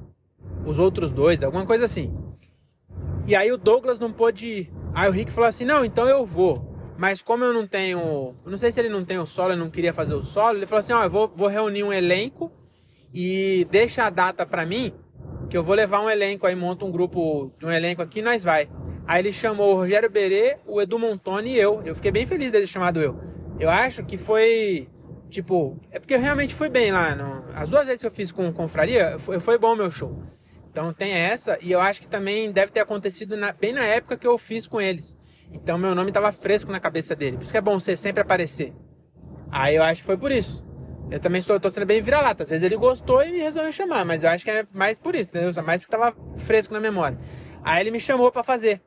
Os 0.65 0.79
outros 0.79 1.12
dois, 1.12 1.43
alguma 1.43 1.67
coisa 1.67 1.85
assim. 1.85 2.24
E 3.26 3.35
aí 3.35 3.50
o 3.50 3.56
Douglas 3.56 3.99
não 3.99 4.12
pôde 4.12 4.47
ir. 4.47 4.73
Aí 4.94 5.09
o 5.09 5.12
Rick 5.12 5.32
falou 5.32 5.49
assim: 5.49 5.65
não, 5.65 5.85
então 5.85 6.06
eu 6.06 6.25
vou. 6.26 6.75
Mas 6.97 7.23
como 7.23 7.44
eu 7.44 7.53
não 7.53 7.67
tenho. 7.67 8.35
Não 8.44 8.59
sei 8.59 8.71
se 8.71 8.81
ele 8.81 8.88
não 8.88 9.05
tem 9.05 9.19
o 9.19 9.26
solo, 9.26 9.53
ele 9.53 9.61
não 9.61 9.71
queria 9.71 9.93
fazer 9.93 10.15
o 10.15 10.23
solo. 10.23 10.59
Ele 10.59 10.67
falou 10.67 10.81
assim: 10.81 10.93
ó, 10.93 11.05
eu 11.05 11.11
vou, 11.11 11.32
vou 11.35 11.49
reunir 11.49 11.82
um 11.82 11.93
elenco 11.93 12.53
e 13.12 13.67
deixa 13.71 14.05
a 14.05 14.11
data 14.11 14.44
pra 14.44 14.67
mim, 14.67 14.93
que 15.49 15.56
eu 15.56 15.62
vou 15.62 15.75
levar 15.75 16.00
um 16.00 16.11
elenco 16.11 16.47
aí, 16.47 16.55
monta 16.55 16.85
um 16.85 16.91
grupo 16.91 17.53
de 17.59 17.67
um 17.67 17.71
elenco 17.71 18.03
aqui 18.03 18.19
e 18.19 18.23
nós 18.23 18.44
vai. 18.44 18.69
Aí 19.06 19.21
ele 19.21 19.32
chamou 19.32 19.73
o 19.73 19.77
Rogério 19.77 20.11
Berê, 20.11 20.56
o 20.67 20.81
Edu 20.81 20.99
Montoni 20.99 21.50
e 21.50 21.59
eu. 21.59 21.82
Eu 21.85 21.94
fiquei 21.94 22.11
bem 22.11 22.27
feliz 22.27 22.50
dele 22.50 22.67
chamado 22.67 23.00
eu. 23.00 23.19
Eu 23.59 23.70
acho 23.70 24.05
que 24.05 24.17
foi. 24.17 24.88
Tipo, 25.31 25.79
é 25.91 25.99
porque 25.99 26.15
eu 26.15 26.20
realmente 26.20 26.55
fui 26.55 26.69
bem 26.69 26.93
lá. 26.93 27.15
No, 27.15 27.44
as 27.55 27.70
duas 27.70 27.85
vezes 27.87 28.00
que 28.00 28.06
eu 28.06 28.11
fiz 28.11 28.31
com 28.31 28.53
confraria, 28.53 29.19
foi, 29.19 29.41
foi 29.41 29.59
bom 29.59 29.73
o 29.73 29.77
meu 29.77 29.91
show. 29.91 30.23
Então 30.75 30.93
tem 30.93 31.12
essa, 31.12 31.56
e 31.62 31.71
eu 31.71 31.81
acho 31.81 32.00
que 32.00 32.09
também 32.09 32.50
deve 32.50 32.73
ter 32.73 32.81
acontecido 32.81 33.37
na, 33.37 33.53
bem 33.53 33.72
na 33.72 33.84
época 33.84 34.17
que 34.17 34.27
eu 34.27 34.37
fiz 34.37 34.67
com 34.67 34.81
eles. 34.81 35.17
Então 35.53 35.79
meu 35.79 35.94
nome 35.94 36.10
estava 36.10 36.32
fresco 36.32 36.72
na 36.72 36.81
cabeça 36.81 37.15
dele. 37.15 37.37
Por 37.37 37.44
isso 37.44 37.53
que 37.53 37.58
é 37.58 37.60
bom 37.60 37.79
você 37.79 37.96
sempre 37.96 38.20
aparecer. 38.20 38.75
Aí 39.53 39.77
eu 39.77 39.84
acho 39.84 40.01
que 40.01 40.06
foi 40.06 40.17
por 40.17 40.32
isso. 40.32 40.65
Eu 41.13 41.20
também 41.20 41.39
estou, 41.39 41.60
sendo 41.70 41.87
bem 41.87 42.03
vira-lata. 42.03 42.43
Às 42.43 42.51
vezes 42.51 42.65
ele 42.65 42.77
gostou 42.77 43.22
e 43.22 43.39
resolveu 43.39 43.70
chamar, 43.70 44.05
mas 44.05 44.25
eu 44.25 44.31
acho 44.31 44.44
que 44.44 44.51
é 44.51 44.67
mais 44.72 44.99
por 44.99 45.15
isso, 45.15 45.31
entendeu? 45.31 45.63
Mais 45.63 45.81
porque 45.81 45.94
estava 45.94 46.17
fresco 46.39 46.75
na 46.75 46.81
memória. 46.81 47.17
Aí 47.63 47.81
ele 47.81 47.93
me 47.93 48.01
chamou 48.01 48.32
para 48.32 48.43
fazer. 48.43 48.82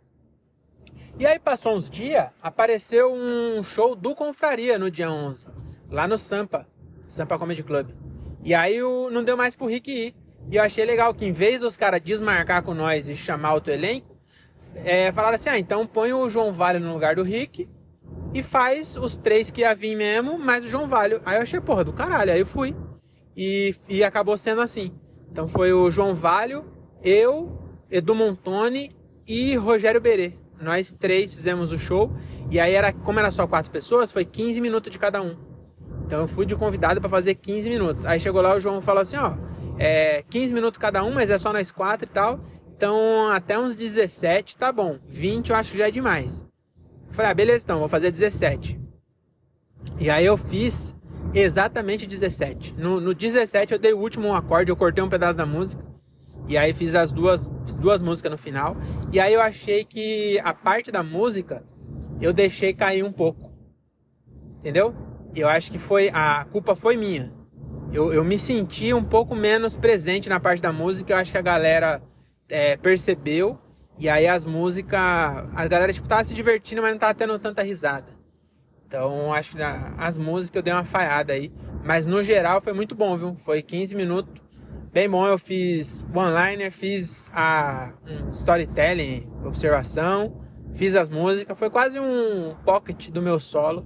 E 1.18 1.26
aí 1.26 1.40
passou 1.40 1.74
uns 1.74 1.90
dias, 1.90 2.28
apareceu 2.44 3.14
um 3.14 3.64
show 3.64 3.96
do 3.96 4.14
Confraria 4.14 4.78
no 4.78 4.92
dia 4.92 5.10
11, 5.10 5.48
lá 5.90 6.06
no 6.06 6.18
Sampa, 6.18 6.68
Sampa 7.08 7.40
Comedy 7.40 7.64
Club. 7.64 7.92
E 8.44 8.54
aí 8.54 8.78
não 9.10 9.24
deu 9.24 9.38
mais 9.38 9.56
pro 9.56 9.68
Rick 9.68 9.90
ir. 9.90 10.27
E 10.50 10.56
eu 10.56 10.64
achei 10.64 10.86
legal 10.86 11.14
que 11.14 11.26
em 11.26 11.32
vez 11.32 11.62
dos 11.62 11.76
caras 11.76 12.02
desmarcar 12.02 12.64
com 12.64 12.74
nós 12.74 13.10
e 13.10 13.16
chamar 13.16 13.54
outro 13.54 13.72
elenco, 13.74 14.16
é, 14.76 15.12
falaram 15.12 15.36
assim, 15.36 15.50
ah, 15.50 15.60
então 15.60 15.86
põe 15.86 16.14
o 16.14 16.30
João 16.30 16.54
Vale 16.54 16.80
no 16.80 16.94
lugar 16.94 17.16
do 17.16 17.24
Rick 17.24 17.68
e 18.34 18.44
faz 18.44 18.96
os 18.96 19.18
três 19.18 19.52
que 19.52 19.62
ia 19.62 19.74
vir 19.74 19.96
mesmo, 19.96 20.38
mais 20.38 20.64
o 20.64 20.68
João 20.70 20.88
Vale. 20.88 21.20
Aí 21.26 21.38
eu 21.38 21.42
achei, 21.42 21.60
porra, 21.60 21.84
do 21.84 21.94
caralho. 21.94 22.32
Aí 22.32 22.40
eu 22.40 22.46
fui. 22.46 22.76
E, 23.36 23.76
e 23.90 24.04
acabou 24.04 24.38
sendo 24.38 24.62
assim. 24.62 24.92
Então 25.32 25.48
foi 25.48 25.74
o 25.74 25.90
João 25.90 26.16
Valho, 26.16 26.66
eu, 27.04 27.60
Edu 27.92 28.16
Montoni 28.16 28.92
e 29.28 29.56
Rogério 29.56 30.02
Berê. 30.02 30.34
Nós 30.60 30.94
três 30.94 31.34
fizemos 31.34 31.72
o 31.72 31.78
show. 31.78 32.12
E 32.50 32.60
aí, 32.60 32.74
era, 32.74 32.94
como 32.94 33.20
era 33.20 33.30
só 33.30 33.46
quatro 33.46 33.70
pessoas, 33.70 34.12
foi 34.12 34.24
15 34.24 34.62
minutos 34.62 34.90
de 34.92 34.98
cada 34.98 35.22
um. 35.22 35.36
Então 36.06 36.22
eu 36.22 36.28
fui 36.28 36.46
de 36.46 36.56
convidado 36.56 37.02
para 37.02 37.10
fazer 37.10 37.36
15 37.36 37.70
minutos. 37.70 38.06
Aí 38.06 38.20
chegou 38.20 38.42
lá, 38.42 38.56
o 38.56 38.60
João 38.60 38.82
falou 38.82 39.02
assim: 39.02 39.18
ó, 39.18 39.34
é 39.78 40.24
15 40.30 40.54
minutos 40.54 40.78
cada 40.78 41.04
um, 41.04 41.12
mas 41.14 41.30
é 41.30 41.38
só 41.38 41.54
nós 41.54 41.72
quatro 41.72 42.08
e 42.08 42.12
tal. 42.12 42.40
Então 42.76 43.30
até 43.30 43.58
uns 43.60 43.76
17 43.76 44.58
tá 44.58 44.72
bom. 44.72 45.00
20 45.08 45.50
eu 45.50 45.56
acho 45.56 45.72
que 45.72 45.78
já 45.78 45.88
é 45.88 45.92
demais. 45.92 46.46
Falei, 47.12 47.32
ah, 47.32 47.34
beleza 47.34 47.64
então, 47.64 47.80
vou 47.80 47.88
fazer 47.88 48.12
17. 48.12 48.80
E 50.00 50.10
aí 50.10 50.26
eu 50.26 50.38
fiz 50.38 50.96
exatamente 51.34 52.06
17. 52.06 52.76
No, 52.78 53.00
no 53.00 53.14
17 53.14 53.74
eu 53.74 53.80
dei 53.80 53.94
o 53.94 54.00
último 54.00 54.34
acorde, 54.36 54.72
eu 54.72 54.76
cortei 54.76 55.04
um 55.04 55.10
pedaço 55.10 55.38
da 55.38 55.46
música. 55.46 55.84
E 56.48 56.58
aí 56.58 56.74
fiz 56.74 56.96
as 56.96 57.12
duas, 57.12 57.50
fiz 57.66 57.78
duas 57.78 58.02
músicas 58.02 58.32
no 58.32 58.38
final. 58.38 58.78
E 59.12 59.20
aí 59.20 59.34
eu 59.34 59.42
achei 59.42 59.84
que 59.84 60.40
a 60.44 60.54
parte 60.54 60.92
da 60.92 61.04
música 61.04 61.64
eu 62.22 62.32
deixei 62.32 62.74
cair 62.74 63.04
um 63.04 63.12
pouco. 63.12 63.52
Entendeu? 64.60 64.96
Eu 65.36 65.48
acho 65.48 65.72
que 65.72 65.78
foi. 65.78 66.10
A 66.14 66.46
culpa 66.46 66.76
foi 66.76 66.96
minha. 66.96 67.32
Eu, 67.92 68.14
eu 68.14 68.24
me 68.24 68.38
senti 68.38 68.94
um 68.94 69.04
pouco 69.04 69.36
menos 69.36 69.78
presente 69.78 70.30
na 70.30 70.40
parte 70.40 70.62
da 70.62 70.74
música. 70.74 71.14
Eu 71.14 71.18
acho 71.18 71.32
que 71.32 71.38
a 71.38 71.42
galera 71.42 72.02
é, 72.50 72.76
percebeu. 72.78 73.60
E 73.98 74.10
aí 74.10 74.28
as 74.28 74.46
músicas. 74.46 75.00
A 75.00 75.68
galera, 75.68 75.94
tipo, 75.94 76.08
tava 76.08 76.24
se 76.24 76.34
divertindo, 76.34 76.82
mas 76.82 76.92
não 76.92 77.00
tava 77.00 77.14
tendo 77.14 77.38
tanta 77.40 77.64
risada. 77.64 78.18
Então, 78.86 79.34
acho 79.34 79.56
que 79.56 79.64
as 79.98 80.18
músicas 80.18 80.58
eu 80.58 80.64
dei 80.64 80.74
uma 80.74 80.86
falhada 80.86 81.34
aí. 81.34 81.52
Mas 81.84 82.06
no 82.06 82.22
geral 82.22 82.62
foi 82.62 82.74
muito 82.74 82.96
bom, 82.96 83.18
viu? 83.18 83.36
Foi 83.38 83.62
15 83.62 83.96
minutos. 83.96 84.42
Bem 84.92 85.10
bom, 85.10 85.28
eu 85.28 85.38
fiz 85.38 86.06
one-liner, 86.14 86.72
fiz 86.72 87.30
a 87.34 87.94
um 88.08 88.30
storytelling, 88.32 89.30
observação, 89.46 90.42
fiz 90.74 90.96
as 90.96 91.10
músicas. 91.10 91.58
Foi 91.58 91.70
quase 91.70 92.00
um 92.00 92.56
pocket 92.66 93.10
do 93.10 93.22
meu 93.22 93.40
solo. 93.40 93.86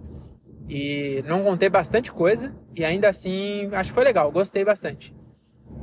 E 0.73 1.21
não 1.27 1.43
contei 1.43 1.67
bastante 1.67 2.13
coisa. 2.13 2.55
E 2.73 2.85
ainda 2.85 3.09
assim, 3.09 3.69
acho 3.73 3.89
que 3.89 3.93
foi 3.93 4.05
legal, 4.05 4.31
gostei 4.31 4.63
bastante. 4.63 5.13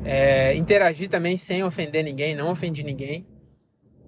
É, 0.02 0.54
interagi 0.54 1.06
também 1.06 1.36
sem 1.36 1.62
ofender 1.62 2.02
ninguém, 2.02 2.34
não 2.34 2.50
ofendi 2.50 2.82
ninguém. 2.82 3.26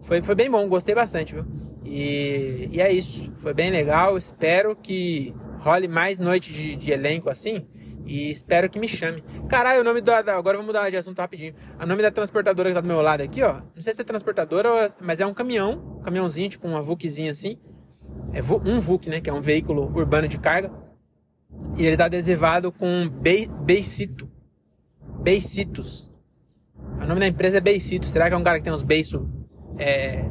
Foi, 0.00 0.22
foi 0.22 0.34
bem 0.34 0.50
bom, 0.50 0.66
gostei 0.70 0.94
bastante, 0.94 1.34
viu? 1.34 1.44
E, 1.84 2.70
e 2.72 2.80
é 2.80 2.90
isso, 2.90 3.30
foi 3.36 3.52
bem 3.52 3.70
legal. 3.70 4.16
Espero 4.16 4.74
que 4.74 5.34
role 5.58 5.86
mais 5.86 6.18
noite 6.18 6.50
de, 6.50 6.76
de 6.76 6.90
elenco 6.90 7.28
assim. 7.28 7.66
E 8.06 8.30
espero 8.30 8.70
que 8.70 8.78
me 8.78 8.88
chame. 8.88 9.22
Caralho, 9.50 9.82
o 9.82 9.84
nome 9.84 10.00
da. 10.00 10.16
Agora 10.34 10.56
vamos 10.56 10.66
mudar 10.66 10.88
de 10.88 10.96
assunto 10.96 11.18
rapidinho. 11.18 11.54
O 11.78 11.84
nome 11.84 12.00
da 12.00 12.10
transportadora 12.10 12.70
que 12.70 12.74
tá 12.74 12.80
do 12.80 12.88
meu 12.88 13.02
lado 13.02 13.20
aqui, 13.20 13.42
ó. 13.42 13.60
Não 13.76 13.82
sei 13.82 13.92
se 13.92 14.00
é 14.00 14.04
transportadora, 14.04 14.88
mas 15.02 15.20
é 15.20 15.26
um 15.26 15.34
caminhão. 15.34 16.00
Caminhãozinho, 16.02 16.48
tipo 16.48 16.66
uma 16.66 16.80
VUCzinha 16.80 17.32
assim. 17.32 17.58
É 18.32 18.40
um 18.42 18.80
VUC, 18.80 19.08
né? 19.08 19.20
Que 19.20 19.30
é 19.30 19.32
um 19.32 19.40
veículo 19.40 19.84
urbano 19.94 20.28
de 20.28 20.38
carga. 20.38 20.70
E 21.76 21.84
ele 21.84 21.96
tá 21.96 22.04
adesivado 22.06 22.70
com 22.70 23.08
Be 23.08 23.48
Beicito. 23.62 24.28
Beicitos. 25.22 26.12
O 27.02 27.06
nome 27.06 27.20
da 27.20 27.26
empresa 27.26 27.58
é 27.58 27.60
Beicito. 27.60 28.06
Será 28.06 28.28
que 28.28 28.34
é 28.34 28.36
um 28.36 28.42
cara 28.42 28.58
que 28.58 28.64
tem 28.64 28.72
uns 28.72 28.82
beiços 28.82 29.20
é, 29.78 30.30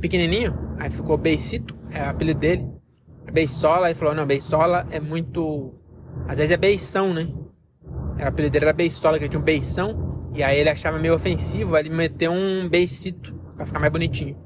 pequenininho? 0.00 0.74
Aí 0.78 0.90
ficou 0.90 1.16
Beicito, 1.16 1.76
é 1.92 2.02
o 2.02 2.10
apelido 2.10 2.40
dele. 2.40 2.68
Beisola, 3.32 3.86
aí 3.86 3.94
falou, 3.94 4.14
não, 4.14 4.26
Beisola 4.26 4.86
é 4.90 5.00
muito... 5.00 5.74
Às 6.26 6.38
vezes 6.38 6.52
é 6.52 6.56
beição, 6.56 7.14
né? 7.14 7.32
Era, 8.18 8.26
o 8.26 8.28
apelido 8.28 8.52
dele 8.52 8.66
era 8.66 8.74
Beisola, 8.74 9.18
que 9.18 9.24
ele 9.24 9.30
tinha 9.30 9.40
um 9.40 9.44
beição. 9.44 10.28
E 10.34 10.42
aí 10.42 10.58
ele 10.58 10.70
achava 10.70 10.98
meio 10.98 11.14
ofensivo, 11.14 11.74
aí 11.74 11.82
ele 11.82 11.94
meteu 11.94 12.32
um 12.32 12.68
Beicito, 12.68 13.34
pra 13.56 13.64
ficar 13.64 13.80
mais 13.80 13.92
bonitinho. 13.92 14.36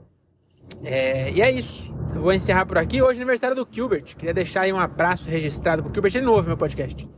É, 0.84 1.30
e 1.32 1.42
é 1.42 1.50
isso. 1.50 1.94
Eu 2.14 2.22
vou 2.22 2.32
encerrar 2.32 2.66
por 2.66 2.78
aqui. 2.78 3.02
Hoje 3.02 3.18
é 3.18 3.22
aniversário 3.22 3.56
do 3.56 3.66
Gilbert. 3.70 4.16
Queria 4.16 4.34
deixar 4.34 4.62
aí 4.62 4.72
um 4.72 4.80
abraço 4.80 5.28
registrado 5.28 5.82
pro 5.82 5.92
Gilbert. 5.92 6.14
Ele 6.14 6.26
não 6.26 6.34
ouve 6.34 6.48
meu 6.48 6.56
podcast. 6.56 7.08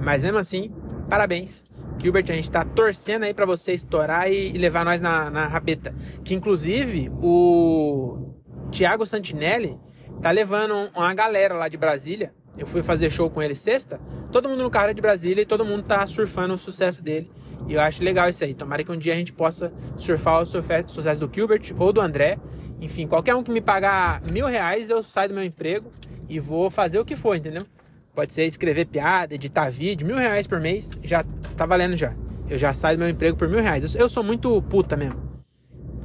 Mas 0.00 0.22
mesmo 0.22 0.38
assim, 0.38 0.72
parabéns. 1.08 1.64
Gilbert, 1.98 2.24
a 2.30 2.32
gente 2.32 2.50
tá 2.50 2.64
torcendo 2.64 3.24
aí 3.24 3.34
para 3.34 3.44
você 3.44 3.72
estourar 3.72 4.30
e, 4.32 4.52
levar 4.52 4.84
nós 4.84 5.02
na, 5.02 5.28
na 5.28 5.46
rabeta. 5.46 5.94
Que 6.24 6.34
inclusive 6.34 7.10
o 7.20 8.34
Thiago 8.70 9.04
Santinelli 9.04 9.78
tá 10.22 10.30
levando 10.30 10.90
uma 10.94 11.12
galera 11.12 11.54
lá 11.54 11.68
de 11.68 11.76
Brasília. 11.76 12.32
Eu 12.56 12.66
fui 12.66 12.82
fazer 12.82 13.10
show 13.10 13.28
com 13.30 13.42
ele 13.42 13.54
sexta. 13.54 14.00
Todo 14.32 14.48
mundo 14.48 14.62
no 14.62 14.70
carro 14.70 14.90
é 14.90 14.94
de 14.94 15.00
Brasília 15.00 15.42
e 15.42 15.46
todo 15.46 15.64
mundo 15.64 15.82
tá 15.82 16.06
surfando 16.06 16.54
o 16.54 16.58
sucesso 16.58 17.02
dele. 17.02 17.30
E 17.68 17.74
eu 17.74 17.80
acho 17.80 18.02
legal 18.02 18.28
isso 18.28 18.42
aí. 18.42 18.54
Tomara 18.54 18.82
que 18.82 18.90
um 18.90 18.98
dia 18.98 19.12
a 19.12 19.16
gente 19.16 19.32
possa 19.32 19.72
surfar 19.96 20.42
o 20.42 20.46
sucesso 20.46 21.26
do 21.26 21.34
Gilbert 21.34 21.72
ou 21.78 21.92
do 21.92 22.00
André. 22.00 22.38
Enfim, 22.80 23.06
qualquer 23.06 23.34
um 23.34 23.42
que 23.42 23.50
me 23.50 23.60
pagar 23.60 24.22
mil 24.22 24.46
reais, 24.46 24.88
eu 24.88 25.02
saio 25.02 25.28
do 25.28 25.34
meu 25.34 25.44
emprego 25.44 25.92
e 26.28 26.40
vou 26.40 26.70
fazer 26.70 26.98
o 26.98 27.04
que 27.04 27.14
for, 27.14 27.36
entendeu? 27.36 27.66
Pode 28.14 28.32
ser 28.32 28.44
escrever 28.44 28.86
piada, 28.86 29.34
editar 29.34 29.70
vídeo, 29.70 30.06
mil 30.06 30.16
reais 30.16 30.46
por 30.46 30.60
mês, 30.60 30.98
já 31.02 31.24
tá 31.56 31.66
valendo 31.66 31.96
já. 31.96 32.14
Eu 32.48 32.58
já 32.58 32.72
saio 32.72 32.96
do 32.96 33.00
meu 33.00 33.08
emprego 33.08 33.36
por 33.36 33.48
mil 33.48 33.60
reais. 33.60 33.94
Eu 33.94 34.08
sou 34.08 34.24
muito 34.24 34.60
puta 34.62 34.96
mesmo. 34.96 35.30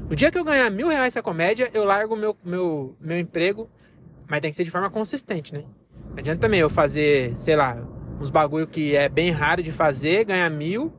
O 0.10 0.16
dia 0.16 0.30
que 0.30 0.38
eu 0.38 0.44
ganhar 0.44 0.70
mil 0.70 0.88
reais 0.88 1.08
essa 1.08 1.24
comédia, 1.24 1.70
eu 1.74 1.84
largo 1.84 2.16
meu, 2.16 2.38
meu, 2.44 2.96
meu 3.00 3.20
emprego, 3.20 3.68
mas 4.28 4.40
tem 4.40 4.52
que 4.52 4.58
ser 4.58 4.64
de 4.64 4.70
forma 4.70 4.90
consistente, 4.90 5.54
né? 5.54 5.64
Não 6.10 6.20
adianta 6.20 6.42
também 6.42 6.60
eu 6.60 6.70
fazer, 6.70 7.36
sei 7.36 7.56
lá, 7.56 7.78
uns 8.20 8.30
bagulho 8.30 8.68
que 8.68 8.96
é 8.96 9.10
bem 9.10 9.32
raro 9.32 9.64
de 9.64 9.72
fazer, 9.72 10.26
ganhar 10.26 10.50
mil, 10.52 10.94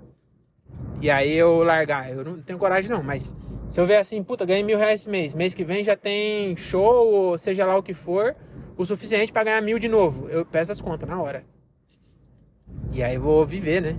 e 1.00 1.09
aí 1.09 1.33
eu 1.33 1.62
largar. 1.62 2.11
Eu 2.11 2.25
não 2.25 2.40
tenho 2.40 2.59
coragem 2.59 2.90
não, 2.90 3.02
mas 3.02 3.33
se 3.68 3.80
eu 3.80 3.87
ver 3.87 3.96
assim, 3.96 4.23
puta, 4.23 4.44
ganhei 4.44 4.62
mil 4.62 4.78
reais 4.78 5.00
esse 5.00 5.11
mês, 5.11 5.35
mês 5.35 5.52
que 5.52 5.64
vem 5.64 5.82
já 5.82 5.96
tem 5.96 6.56
show, 6.56 7.12
ou 7.12 7.38
seja 7.38 7.66
lá 7.66 7.76
o 7.76 7.82
que 7.82 7.94
for, 7.94 8.37
o 8.76 8.85
suficiente 8.85 9.32
para 9.32 9.44
ganhar 9.44 9.61
mil 9.61 9.78
de 9.78 9.88
novo. 9.88 10.28
Eu 10.28 10.44
peço 10.44 10.70
as 10.70 10.80
contas 10.80 11.08
na 11.08 11.20
hora. 11.20 11.44
E 12.92 13.02
aí 13.02 13.16
eu 13.16 13.20
vou 13.20 13.44
viver, 13.44 13.82
né? 13.82 13.96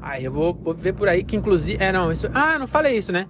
Aí 0.00 0.24
eu 0.24 0.32
vou, 0.32 0.52
vou 0.52 0.74
viver 0.74 0.92
por 0.92 1.08
aí, 1.08 1.22
que 1.22 1.36
inclusive. 1.36 1.82
É, 1.82 1.92
não, 1.92 2.12
isso. 2.12 2.28
Ah, 2.34 2.58
não 2.58 2.66
falei 2.66 2.96
isso, 2.96 3.12
né? 3.12 3.28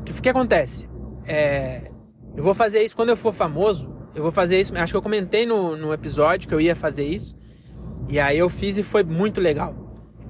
O 0.00 0.04
que, 0.04 0.20
que 0.20 0.28
acontece? 0.28 0.88
É, 1.26 1.90
eu 2.36 2.42
vou 2.42 2.54
fazer 2.54 2.82
isso 2.82 2.96
quando 2.96 3.10
eu 3.10 3.16
for 3.16 3.32
famoso. 3.32 3.94
Eu 4.14 4.22
vou 4.22 4.32
fazer 4.32 4.60
isso. 4.60 4.76
Acho 4.76 4.92
que 4.92 4.96
eu 4.96 5.02
comentei 5.02 5.46
no, 5.46 5.76
no 5.76 5.92
episódio 5.92 6.48
que 6.48 6.54
eu 6.54 6.60
ia 6.60 6.74
fazer 6.74 7.04
isso. 7.04 7.36
E 8.08 8.18
aí 8.18 8.38
eu 8.38 8.48
fiz 8.48 8.78
e 8.78 8.82
foi 8.82 9.04
muito 9.04 9.40
legal. 9.40 9.74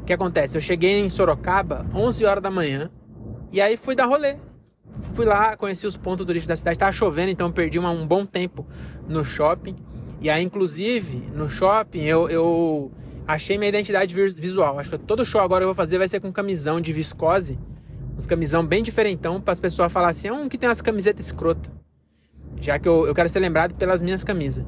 O 0.01 0.05
que 0.05 0.13
acontece? 0.13 0.57
Eu 0.57 0.61
cheguei 0.61 0.99
em 0.99 1.09
Sorocaba 1.09 1.87
11 1.95 2.25
horas 2.25 2.43
da 2.43 2.51
manhã. 2.51 2.91
E 3.53 3.61
aí 3.61 3.77
fui 3.77 3.95
dar 3.95 4.07
rolê. 4.07 4.37
Fui 5.01 5.25
lá, 5.25 5.57
conheci 5.57 5.87
os 5.87 5.97
pontos 5.97 6.25
turísticos 6.27 6.49
da 6.49 6.57
cidade. 6.57 6.79
Tava 6.79 6.93
chovendo, 6.93 7.31
então 7.31 7.51
perdi 7.51 7.79
uma, 7.79 7.91
um 7.91 8.07
bom 8.07 8.25
tempo 8.25 8.67
no 9.09 9.25
shopping. 9.25 9.77
E 10.21 10.31
aí, 10.31 10.43
inclusive, 10.43 11.29
no 11.35 11.49
shopping, 11.49 12.03
eu, 12.03 12.29
eu 12.29 12.93
achei 13.27 13.59
minha 13.59 13.69
identidade 13.69 14.15
visual. 14.15 14.79
Acho 14.79 14.91
que 14.91 14.99
todo 14.99 15.25
show 15.25 15.41
agora 15.41 15.65
eu 15.65 15.69
vou 15.69 15.75
fazer 15.75 15.99
vai 15.99 16.09
ser 16.09 16.21
com 16.21 16.33
camisão 16.33 16.81
de 16.81 16.93
viscose. 16.93 17.59
Uns 18.17 18.27
camisão 18.27 18.65
bem 18.65 18.83
diferentão 18.83 19.41
para 19.41 19.53
as 19.53 19.61
pessoas 19.61 19.93
falarem 19.93 20.13
assim, 20.13 20.29
é 20.29 20.33
um 20.33 20.49
que 20.49 20.57
tem 20.57 20.69
umas 20.69 20.81
camisetas 20.81 21.27
escrota. 21.27 21.71
Já 22.61 22.79
que 22.79 22.89
eu, 22.89 23.07
eu 23.07 23.15
quero 23.15 23.29
ser 23.29 23.41
lembrado 23.41 23.75
pelas 23.75 24.01
minhas 24.01 24.23
camisas. 24.23 24.65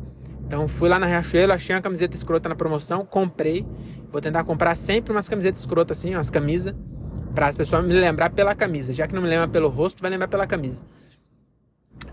Então 0.47 0.67
fui 0.69 0.89
lá 0.89 0.99
na 0.99 1.07
Riachuelo, 1.07 1.53
achei 1.53 1.75
uma 1.75 1.83
camiseta 1.83 2.15
escrota 2.15 2.49
na 2.49 2.55
promoção, 2.55 3.05
comprei. 3.05 3.67
Vou 4.11 4.21
tentar 4.21 4.45
comprar 4.45 4.77
sempre 4.77 5.13
umas 5.13 5.29
camisetas 5.29 5.61
escrotas 5.61 5.99
assim, 5.99 6.15
umas 6.15 6.31
camisas 6.31 6.75
para 7.37 7.49
as 7.49 7.55
pessoas 7.55 7.85
me 7.85 7.93
lembrar 7.93 8.31
pela 8.31 8.55
camisa. 8.55 8.95
Já 8.95 9.07
que 9.07 9.15
não 9.15 9.21
me 9.21 9.29
lembra 9.29 9.47
pelo 9.47 9.69
rosto, 9.69 10.01
vai 10.01 10.11
lembrar 10.11 10.27
pela 10.27 10.47
camisa. 10.47 10.81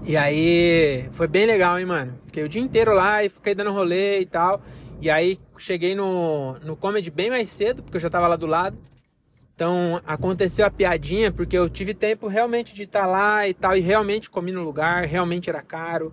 E 0.05 0.17
aí 0.17 1.07
foi 1.13 1.29
bem 1.29 1.45
legal, 1.45 1.79
hein, 1.79 1.85
mano. 1.85 2.19
Fiquei 2.25 2.43
o 2.43 2.49
dia 2.49 2.61
inteiro 2.61 2.93
lá 2.93 3.23
e 3.23 3.29
fiquei 3.29 3.55
dando 3.55 3.71
rolê 3.71 4.19
e 4.19 4.25
tal. 4.25 4.61
E 4.99 5.09
aí 5.09 5.39
cheguei 5.57 5.95
no, 5.95 6.59
no 6.59 6.75
comedy 6.75 7.09
bem 7.09 7.29
mais 7.29 7.49
cedo, 7.49 7.81
porque 7.81 7.95
eu 7.95 8.01
já 8.01 8.09
tava 8.09 8.27
lá 8.27 8.35
do 8.35 8.45
lado. 8.45 8.77
Então 9.55 10.01
aconteceu 10.05 10.65
a 10.65 10.69
piadinha, 10.69 11.31
porque 11.31 11.57
eu 11.57 11.69
tive 11.69 11.93
tempo 11.93 12.27
realmente 12.27 12.75
de 12.75 12.83
estar 12.83 13.03
tá 13.03 13.07
lá 13.07 13.47
e 13.47 13.53
tal, 13.53 13.77
e 13.77 13.79
realmente 13.79 14.29
comi 14.29 14.51
no 14.51 14.61
lugar, 14.61 15.05
realmente 15.05 15.49
era 15.49 15.61
caro, 15.61 16.11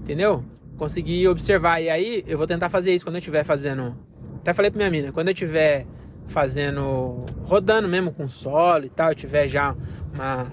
entendeu? 0.00 0.42
Consegui 0.78 1.28
observar. 1.28 1.82
E 1.82 1.90
aí 1.90 2.24
eu 2.26 2.38
vou 2.38 2.46
tentar 2.46 2.70
fazer 2.70 2.94
isso 2.94 3.04
quando 3.04 3.16
eu 3.16 3.20
estiver 3.20 3.44
fazendo. 3.44 3.94
Até 4.40 4.54
falei 4.54 4.70
pra 4.70 4.78
minha 4.78 4.90
mina, 4.90 5.12
quando 5.12 5.28
eu 5.28 5.34
estiver 5.34 5.84
fazendo, 6.26 7.24
rodando 7.44 7.88
mesmo 7.88 8.12
com 8.12 8.28
solo 8.28 8.84
e 8.84 8.88
tal, 8.88 9.14
tiver 9.14 9.48
já 9.48 9.74
uma. 10.14 10.46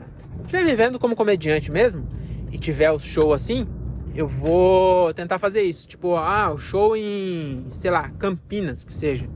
tiver 0.48 0.63
vivendo 0.65 1.00
como 1.00 1.15
comediante 1.15 1.72
mesmo, 1.72 2.08
e 2.51 2.58
tiver 2.58 2.92
o 2.92 3.00
show 3.00 3.34
assim, 3.34 3.68
eu 4.15 4.27
vou 4.27 5.13
tentar 5.13 5.39
fazer 5.39 5.62
isso. 5.62 5.88
Tipo, 5.88 6.15
ah, 6.15 6.51
o 6.51 6.58
show 6.58 6.96
em, 6.96 7.65
sei 7.72 7.92
lá, 7.92 8.10
Campinas, 8.10 8.84
que 8.84 8.94
seja. 8.94 9.27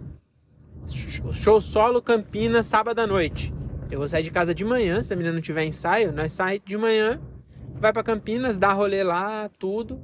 Show 1.33 1.59
solo 1.59 2.01
Campinas, 2.01 2.65
sábado 2.65 2.99
à 2.99 3.07
noite. 3.07 3.53
Eu 3.89 3.99
vou 3.99 4.07
sair 4.07 4.23
de 4.23 4.31
casa 4.31 4.53
de 4.53 4.63
manhã, 4.63 5.01
se 5.01 5.11
a 5.11 5.15
menina 5.15 5.33
não 5.33 5.41
tiver 5.41 5.63
ensaio, 5.63 6.11
nós 6.11 6.31
saímos 6.31 6.65
de 6.65 6.77
manhã, 6.77 7.19
vai 7.75 7.91
para 7.93 8.03
Campinas, 8.03 8.59
dá 8.59 8.73
rolê 8.73 9.03
lá, 9.03 9.49
tudo, 9.57 10.01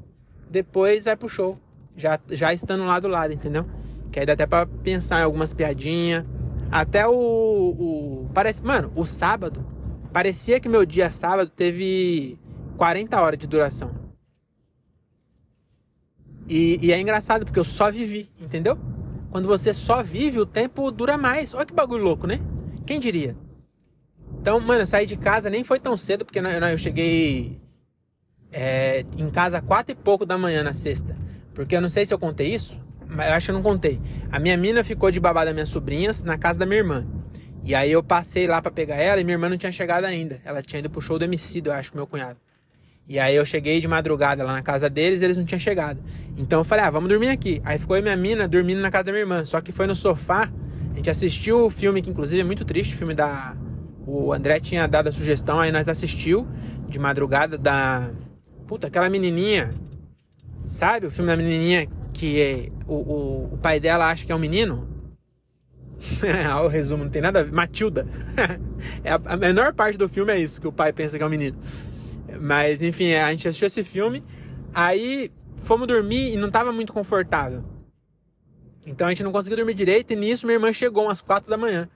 depois 0.50 1.06
vai 1.06 1.16
pro 1.16 1.28
show. 1.28 1.58
Já, 1.96 2.20
já 2.30 2.54
estando 2.54 2.86
lá 2.86 3.00
do 3.00 3.08
lado, 3.08 3.34
entendeu? 3.34 3.66
Que 4.13 4.20
aí 4.20 4.25
dá 4.27 4.34
até 4.34 4.46
pra 4.46 4.67
pensar 4.67 5.22
em 5.22 5.24
algumas 5.24 5.55
piadinhas. 5.55 6.24
Até 6.72 7.08
o, 7.08 7.12
o. 7.12 8.29
Parece. 8.32 8.63
Mano, 8.63 8.93
o 8.96 9.05
sábado. 9.05 9.65
Parecia 10.13 10.60
que 10.60 10.70
meu 10.70 10.86
dia 10.86 11.10
sábado 11.10 11.50
teve 11.50 12.38
40 12.77 13.20
horas 13.20 13.39
de 13.39 13.48
duração. 13.48 13.91
E, 16.48 16.77
e 16.79 16.91
é 16.91 17.01
engraçado 17.01 17.43
porque 17.43 17.58
eu 17.58 17.63
só 17.63 17.89
vivi, 17.89 18.29
entendeu? 18.39 18.77
Quando 19.32 19.48
você 19.48 19.74
só 19.74 20.03
vive, 20.03 20.39
o 20.39 20.46
tempo 20.46 20.91
dura 20.91 21.17
mais. 21.17 21.55
Olha 21.55 21.65
que 21.65 21.74
bagulho 21.74 22.03
louco, 22.03 22.27
né? 22.27 22.39
Quem 22.86 23.00
diria? 23.00 23.36
Então, 24.39 24.60
mano, 24.60 24.82
eu 24.82 24.88
saí 24.88 25.08
de 25.08 25.17
casa 25.17 25.50
nem 25.50 25.63
foi 25.63 25.79
tão 25.79 25.98
cedo, 25.98 26.24
porque 26.24 26.38
eu 26.38 26.77
cheguei 26.77 27.60
é, 28.51 29.03
em 29.17 29.32
casa 29.32 29.60
quatro 29.60 29.93
e 29.93 29.96
pouco 29.96 30.24
da 30.24 30.38
manhã 30.38 30.62
na 30.62 30.74
sexta. 30.74 31.17
Porque 31.55 31.75
eu 31.75 31.82
não 31.82 31.89
sei 31.89 32.05
se 32.05 32.13
eu 32.13 32.20
contei 32.20 32.53
isso, 32.53 32.79
eu 33.15 33.34
acho 33.34 33.46
que 33.46 33.51
eu 33.51 33.55
não 33.55 33.62
contei. 33.62 34.00
A 34.32 34.39
minha 34.39 34.58
mina 34.58 34.84
ficou 34.84 35.12
de 35.12 35.20
babá 35.20 35.46
das 35.46 35.53
minhas 35.53 35.70
sobrinhas 35.70 36.24
na 36.24 36.38
casa 36.38 36.60
da 36.60 36.65
minha 36.65 36.79
irmã. 36.79 37.05
E 37.63 37.74
aí 37.74 37.91
eu 37.91 38.03
passei 38.03 38.46
lá 38.48 38.62
para 38.62 38.72
pegar 38.72 38.96
ela 38.96 39.22
e 39.22 39.24
minha 39.24 39.36
irmã 39.36 39.48
não 39.48 39.58
tinha 39.58 39.72
chegado 39.72 40.03
ainda. 40.03 40.41
Ela 40.43 40.62
tinha 40.62 40.79
ido 40.79 40.89
pro 40.89 41.00
show 41.00 41.17
do 41.17 41.24
Emicida, 41.24 41.70
eu 41.70 41.74
acho, 41.74 41.96
meu 41.96 42.05
cunhado. 42.05 42.38
E 43.08 43.20
aí 43.20 43.36
eu 43.36 43.46
cheguei 43.46 43.79
de 43.79 43.88
madrugada 43.88 44.43
lá 44.43 44.53
na 44.53 44.62
casa 44.62 44.89
deles 44.89 45.22
e 45.22 45.25
eles 45.25 45.38
não 45.38 45.46
tinham 45.46 45.60
chegado. 45.60 46.01
Então 46.38 46.60
eu 46.60 46.63
falei, 46.63 46.86
ah, 46.86 46.89
vamos 46.89 47.10
dormir 47.10 47.29
aqui. 47.29 47.62
Aí 47.63 47.77
ficou 47.77 47.96
eu 47.96 48.03
minha 48.03 48.15
mina 48.15 48.48
dormindo 48.48 48.82
na 48.82 48.89
casa 48.89 49.05
da 49.05 49.12
minha 49.12 49.22
irmã. 49.22 49.46
Só 49.46 49.62
que 49.62 49.72
foi 49.72 49.88
no 49.88 49.96
sofá, 49.96 50.50
a 50.91 50.96
gente 50.96 51.10
assistiu 51.10 51.65
o 51.65 51.70
filme, 51.70 52.01
que 52.01 52.10
inclusive 52.10 52.41
é 52.41 52.43
muito 52.43 52.63
triste, 52.63 52.93
o 52.93 52.98
filme 52.98 53.13
da 53.13 53.55
O 54.05 54.32
André 54.32 54.60
tinha 54.60 54.88
dado 54.88 55.08
a 55.08 55.12
sugestão, 55.12 55.60
aí 55.60 55.72
nós 55.72 55.88
assistiu 55.88 56.48
de 56.88 57.00
madrugada 57.00 57.58
da. 57.58 58.12
Puta, 58.67 58.88
aquela 58.88 59.10
menininha. 59.10 59.72
Sabe 60.65 61.08
o 61.08 61.12
filme 61.12 61.29
da 61.29 61.36
menininha 61.36 61.88
que 62.13 62.72
o, 62.88 62.93
o, 62.93 63.53
o 63.53 63.58
pai 63.58 63.79
dela 63.79 64.10
acha 64.10 64.25
que 64.25 64.32
é 64.32 64.36
um 64.36 64.39
menino? 64.39 64.88
o 66.63 66.67
resumo 66.67 67.03
não 67.03 67.12
tem 67.12 67.22
nada 67.22 67.39
a 67.39 67.43
ver. 67.43 67.51
Matilda. 67.51 68.08
é 69.03 69.12
a, 69.12 69.20
a 69.25 69.38
menor 69.38 69.74
parte 69.74 69.98
do 69.98 70.08
filme 70.08 70.32
é 70.32 70.39
isso, 70.39 70.62
que 70.62 70.67
o 70.67 70.72
pai 70.72 70.93
pensa 70.93 71.17
que 71.17 71.24
é 71.24 71.25
um 71.25 71.29
menino. 71.29 71.58
Mas 72.39 72.82
enfim, 72.82 73.13
a 73.13 73.32
gente 73.32 73.48
assistiu 73.48 73.67
esse 73.67 73.84
filme. 73.84 74.24
Aí 74.74 75.32
fomos 75.58 75.88
dormir 75.88 76.34
e 76.34 76.38
não 76.38 76.50
tava 76.50 76.72
muito 76.72 76.93
confortável. 76.93 77.63
Então 78.86 79.08
a 79.08 79.10
gente 79.10 79.24
não 79.24 79.32
conseguiu 79.32 79.58
dormir 79.58 79.74
direito 79.74 80.12
e 80.12 80.15
nisso 80.15 80.46
minha 80.46 80.55
irmã 80.55 80.74
chegou 80.74 81.05
umas 81.05 81.22
quatro 81.22 81.50
da 81.50 81.58
manhã. 81.58 81.88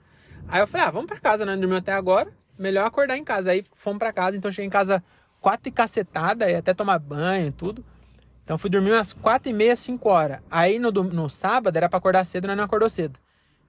Aí 0.46 0.60
eu 0.60 0.66
falei, 0.66 0.86
ah, 0.86 0.90
vamos 0.90 1.06
pra 1.06 1.20
casa, 1.20 1.44
né? 1.44 1.56
Dormiu 1.56 1.76
até 1.76 1.92
agora. 1.92 2.32
Melhor 2.58 2.86
acordar 2.86 3.16
em 3.16 3.24
casa. 3.24 3.50
Aí 3.50 3.64
fomos 3.74 3.98
pra 3.98 4.12
casa, 4.12 4.36
então 4.36 4.50
cheguei 4.50 4.66
em 4.66 4.70
casa 4.70 5.02
quatro 5.40 5.68
e 5.68 5.72
cacetada, 5.72 6.50
e 6.50 6.54
até 6.54 6.72
tomar 6.72 6.98
banho 6.98 7.48
e 7.48 7.52
tudo. 7.52 7.84
Então 8.48 8.56
fui 8.56 8.70
dormir 8.70 8.92
umas 8.92 9.12
quatro 9.12 9.50
e 9.50 9.52
meia, 9.52 9.76
cinco 9.76 10.08
horas. 10.08 10.38
Aí 10.50 10.78
no, 10.78 10.90
no 10.90 11.28
sábado 11.28 11.76
era 11.76 11.86
pra 11.86 11.98
acordar 11.98 12.24
cedo, 12.24 12.48
mas 12.48 12.56
não 12.56 12.64
acordou 12.64 12.88
cedo. 12.88 13.18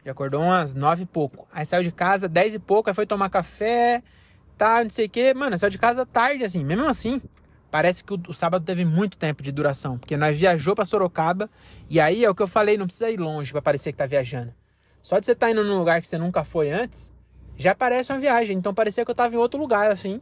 Já 0.06 0.14
acordou 0.14 0.42
umas 0.42 0.74
nove 0.74 1.04
e 1.04 1.06
pouco. 1.06 1.46
Aí 1.52 1.66
saiu 1.66 1.84
de 1.84 1.92
casa 1.92 2.30
dez 2.30 2.56
e 2.56 2.60
pouco, 2.60 2.90
aí 2.90 2.94
foi 2.94 3.06
tomar 3.06 3.30
café, 3.30 4.02
tá, 4.58 4.82
não 4.82 4.90
sei 4.90 5.08
o 5.08 5.10
quê. 5.10 5.34
Mano, 5.34 5.60
saiu 5.60 5.70
de 5.70 5.78
casa 5.78 6.06
tarde, 6.06 6.46
assim. 6.46 6.64
Mesmo 6.64 6.86
assim, 6.86 7.22
parece 7.70 8.06
que 8.06 8.14
o, 8.14 8.22
o, 8.30 8.34
sábado 8.34 8.64
teve 8.64 8.86
muito 8.86 9.18
tempo 9.18 9.44
de 9.44 9.52
duração. 9.52 9.98
Porque 9.98 10.16
nós 10.16 10.40
viajou 10.40 10.74
para 10.74 10.86
Sorocaba. 10.86 11.50
E 11.90 12.00
aí 12.00 12.24
é 12.24 12.30
o 12.30 12.34
que 12.34 12.42
eu 12.42 12.48
falei, 12.48 12.78
não 12.78 12.86
precisa 12.86 13.10
ir 13.10 13.20
longe 13.20 13.52
para 13.52 13.62
parecer 13.62 13.92
que 13.92 13.98
tá 13.98 14.06
viajando. 14.06 14.54
Só 15.02 15.20
de 15.20 15.26
você 15.26 15.34
estar 15.34 15.48
tá 15.48 15.52
indo 15.52 15.62
num 15.62 15.78
lugar 15.78 16.00
que 16.00 16.08
você 16.08 16.18
nunca 16.18 16.46
foi 16.46 16.72
antes, 16.72 17.12
já 17.58 17.76
parece 17.76 18.14
uma 18.14 18.20
viagem. 18.20 18.58
Então 18.58 18.74
parecia 18.74 19.04
que 19.04 19.12
eu 19.12 19.16
tava 19.16 19.36
em 19.36 19.38
outro 19.38 19.60
lugar, 19.60 19.92
assim. 19.92 20.22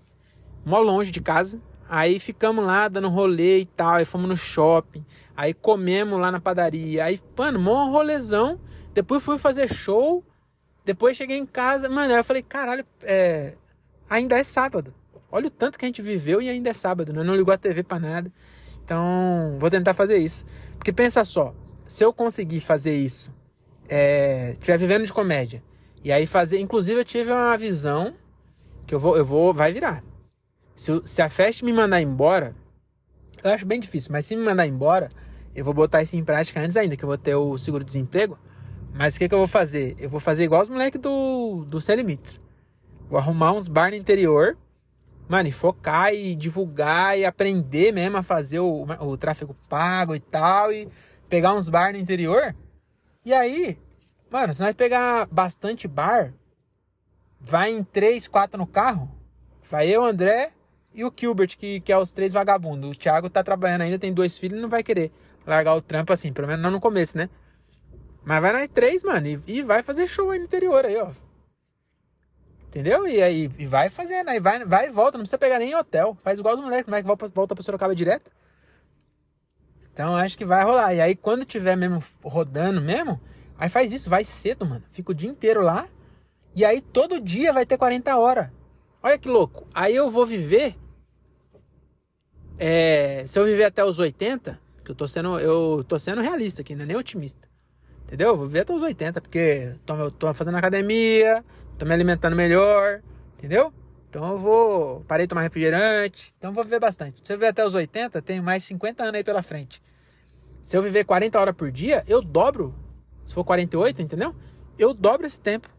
Mó 0.65 0.79
longe 0.79 1.11
de 1.11 1.21
casa. 1.21 1.61
Aí 1.89 2.19
ficamos 2.19 2.65
lá 2.65 2.87
dando 2.87 3.09
rolê 3.09 3.59
e 3.59 3.65
tal. 3.65 3.95
Aí 3.95 4.05
fomos 4.05 4.27
no 4.27 4.37
shopping. 4.37 5.05
Aí 5.35 5.53
comemos 5.53 6.19
lá 6.19 6.31
na 6.31 6.39
padaria. 6.39 7.05
Aí, 7.05 7.19
mano, 7.37 7.59
mó 7.59 7.89
rolezão. 7.89 8.59
Depois 8.93 9.23
fui 9.23 9.37
fazer 9.37 9.73
show. 9.73 10.23
Depois 10.83 11.17
cheguei 11.17 11.37
em 11.37 11.45
casa. 11.45 11.89
Mano, 11.89 12.13
aí 12.13 12.19
eu 12.19 12.23
falei, 12.23 12.41
caralho, 12.41 12.85
é... 13.03 13.55
ainda 14.09 14.37
é 14.37 14.43
sábado. 14.43 14.93
Olha 15.31 15.47
o 15.47 15.51
tanto 15.51 15.77
que 15.77 15.85
a 15.85 15.87
gente 15.87 16.01
viveu 16.01 16.41
e 16.41 16.49
ainda 16.49 16.69
é 16.69 16.73
sábado, 16.73 17.11
né? 17.11 17.21
Não 17.23 17.35
ligou 17.35 17.53
a 17.53 17.57
TV 17.57 17.83
para 17.83 17.99
nada. 17.99 18.31
Então, 18.83 19.57
vou 19.59 19.69
tentar 19.69 19.93
fazer 19.93 20.17
isso. 20.17 20.45
Porque 20.77 20.93
pensa 20.93 21.25
só, 21.25 21.53
se 21.85 22.03
eu 22.03 22.13
conseguir 22.13 22.61
fazer 22.61 22.95
isso, 22.95 23.33
é, 23.89 24.51
estiver 24.51 24.77
vivendo 24.77 25.05
de 25.05 25.11
comédia, 25.11 25.61
e 26.03 26.11
aí 26.11 26.25
fazer, 26.25 26.59
inclusive 26.59 27.01
eu 27.01 27.05
tive 27.05 27.31
uma 27.31 27.57
visão 27.57 28.13
que 28.85 28.95
eu 28.95 28.99
vou, 28.99 29.17
eu 29.17 29.25
vou, 29.25 29.53
vai 29.53 29.73
virar. 29.73 30.01
Se, 30.77 31.01
se 31.03 31.21
a 31.21 31.27
Fest 31.27 31.63
me 31.63 31.73
mandar 31.73 32.01
embora, 32.01 32.55
eu 33.43 33.51
acho 33.51 33.65
bem 33.65 33.79
difícil, 33.79 34.11
mas 34.11 34.25
se 34.25 34.35
me 34.35 34.43
mandar 34.43 34.67
embora, 34.67 35.09
eu 35.55 35.65
vou 35.65 35.73
botar 35.73 36.03
isso 36.03 36.15
em 36.15 36.23
prática 36.23 36.61
antes 36.61 36.77
ainda, 36.77 36.95
que 36.95 37.03
eu 37.03 37.07
vou 37.07 37.17
ter 37.17 37.35
o 37.35 37.57
seguro-desemprego. 37.57 38.37
Mas 38.93 39.15
o 39.15 39.19
que, 39.19 39.27
que 39.27 39.33
eu 39.33 39.39
vou 39.39 39.47
fazer? 39.47 39.95
Eu 39.99 40.09
vou 40.09 40.19
fazer 40.19 40.43
igual 40.43 40.61
os 40.61 40.69
moleques 40.69 41.01
do, 41.01 41.65
do 41.65 41.81
Sem 41.81 41.95
Limites. 41.95 42.39
Vou 43.09 43.17
arrumar 43.17 43.53
uns 43.53 43.67
bar 43.67 43.89
no 43.89 43.95
interior 43.95 44.55
mano, 45.27 45.49
e 45.49 45.51
focar 45.51 46.13
e 46.13 46.35
divulgar 46.35 47.17
e 47.17 47.25
aprender 47.25 47.91
mesmo 47.91 48.17
a 48.17 48.23
fazer 48.23 48.59
o, 48.59 48.85
o 49.01 49.17
tráfego 49.17 49.55
pago 49.67 50.15
e 50.15 50.19
tal, 50.19 50.71
e 50.71 50.87
pegar 51.27 51.53
uns 51.53 51.69
bar 51.69 51.91
no 51.91 51.97
interior. 51.97 52.55
E 53.25 53.33
aí, 53.33 53.77
mano, 54.31 54.53
se 54.53 54.61
nós 54.61 54.73
pegar 54.73 55.27
bastante 55.27 55.87
bar, 55.87 56.33
vai 57.39 57.71
em 57.71 57.83
três, 57.83 58.27
quatro 58.27 58.57
no 58.57 58.65
carro, 58.65 59.11
vai 59.69 59.89
eu, 59.89 60.05
André 60.05 60.53
e 60.97 61.05
o 61.05 61.13
Gilbert, 61.15 61.55
que, 61.55 61.79
que 61.79 61.91
é 61.91 61.97
os 61.97 62.11
três 62.11 62.33
vagabundos. 62.33 62.89
O 62.89 62.95
Thiago 62.95 63.29
tá 63.29 63.43
trabalhando 63.43 63.81
ainda, 63.81 63.99
tem 63.99 64.11
dois 64.11 64.35
filhos 64.37 64.57
e 64.57 64.61
não 64.61 64.67
vai 64.67 64.81
querer 64.81 65.11
largar 65.45 65.75
o 65.75 65.81
trampo 65.81 66.11
assim, 66.11 66.33
pelo 66.33 66.47
menos 66.47 66.63
não 66.63 66.71
no 66.71 66.79
começo, 66.79 67.15
né? 67.15 67.29
Mas 68.25 68.41
vai 68.41 68.51
nós 68.51 68.67
três, 68.67 69.03
mano, 69.03 69.27
e, 69.27 69.39
e 69.45 69.61
vai 69.61 69.83
fazer 69.83 70.07
show 70.07 70.31
aí 70.31 70.39
no 70.39 70.45
interior 70.45 70.83
aí, 70.83 70.97
ó. 70.97 71.11
Entendeu? 72.67 73.07
E 73.07 73.21
aí 73.21 73.49
e 73.59 73.67
vai 73.67 73.89
fazendo, 73.89 74.29
aí 74.29 74.39
vai, 74.39 74.65
vai 74.65 74.87
e 74.87 74.89
volta, 74.89 75.19
não 75.19 75.23
precisa 75.23 75.37
pegar 75.37 75.59
nem 75.59 75.75
hotel. 75.75 76.17
Faz 76.23 76.39
igual 76.39 76.55
os 76.55 76.61
moleques, 76.61 76.85
como 76.85 76.95
é 76.95 77.01
que 77.01 77.07
volta, 77.07 77.27
volta 77.27 77.53
pra 77.53 77.63
Sorocaba 77.63 77.95
direto. 77.95 78.31
Então 79.93 80.15
acho 80.15 80.37
que 80.37 80.43
vai 80.43 80.63
rolar. 80.63 80.93
E 80.95 80.99
aí 80.99 81.15
quando 81.15 81.45
tiver 81.45 81.75
mesmo 81.75 82.03
rodando 82.23 82.81
mesmo, 82.81 83.21
aí 83.57 83.69
faz 83.69 83.93
isso, 83.93 84.09
vai 84.09 84.25
cedo, 84.25 84.65
mano. 84.65 84.83
Fica 84.91 85.11
o 85.11 85.15
dia 85.15 85.29
inteiro 85.29 85.61
lá. 85.61 85.87
E 86.55 86.65
aí 86.65 86.81
todo 86.81 87.21
dia 87.21 87.53
vai 87.53 87.67
ter 87.67 87.77
40 87.77 88.17
horas. 88.17 88.49
Olha 89.01 89.17
que 89.17 89.29
louco. 89.29 89.65
Aí 89.73 89.95
eu 89.95 90.09
vou 90.09 90.25
viver. 90.25 90.75
É, 92.59 93.23
se 93.27 93.37
eu 93.37 93.45
viver 93.45 93.65
até 93.65 93.83
os 93.83 93.99
80, 93.99 94.59
que 94.83 94.91
eu 94.91 94.95
tô 94.95 95.07
sendo, 95.07 95.39
eu 95.39 95.83
tô 95.87 95.99
sendo 95.99 96.21
realista 96.21 96.61
aqui, 96.61 96.75
não 96.75 96.83
é 96.83 96.85
nem 96.87 96.97
otimista. 96.97 97.47
Entendeu? 98.05 98.29
Eu 98.29 98.37
vou 98.37 98.47
viver 98.47 98.61
até 98.61 98.73
os 98.73 98.81
80, 98.81 99.21
porque 99.21 99.75
tô, 99.85 100.11
tô 100.11 100.33
fazendo 100.33 100.57
academia, 100.57 101.43
tô 101.77 101.85
me 101.85 101.93
alimentando 101.93 102.35
melhor, 102.35 103.01
entendeu? 103.37 103.73
Então 104.09 104.31
eu 104.31 104.37
vou. 104.37 105.01
Parei 105.01 105.25
de 105.25 105.29
tomar 105.29 105.41
refrigerante. 105.41 106.33
Então 106.37 106.51
eu 106.51 106.53
vou 106.55 106.63
viver 106.63 106.79
bastante. 106.79 107.21
Se 107.23 107.33
eu 107.33 107.37
viver 107.37 107.49
até 107.49 107.65
os 107.65 107.75
80, 107.75 108.21
tenho 108.21 108.41
mais 108.41 108.63
50 108.63 109.03
anos 109.03 109.15
aí 109.15 109.23
pela 109.23 109.43
frente. 109.43 109.81
Se 110.61 110.75
eu 110.77 110.81
viver 110.81 111.03
40 111.03 111.39
horas 111.39 111.55
por 111.55 111.71
dia, 111.71 112.03
eu 112.07 112.21
dobro. 112.21 112.73
Se 113.25 113.33
for 113.33 113.43
48, 113.43 114.01
entendeu? 114.01 114.33
Eu 114.79 114.93
dobro 114.93 115.27
esse 115.27 115.39
tempo. 115.39 115.69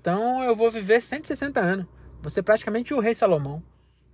Então 0.00 0.42
eu 0.44 0.54
vou 0.54 0.70
viver 0.70 1.00
160 1.00 1.58
anos. 1.58 1.86
Ser 2.28 2.42
praticamente 2.42 2.94
o 2.94 3.00
rei 3.00 3.14
Salomão. 3.14 3.62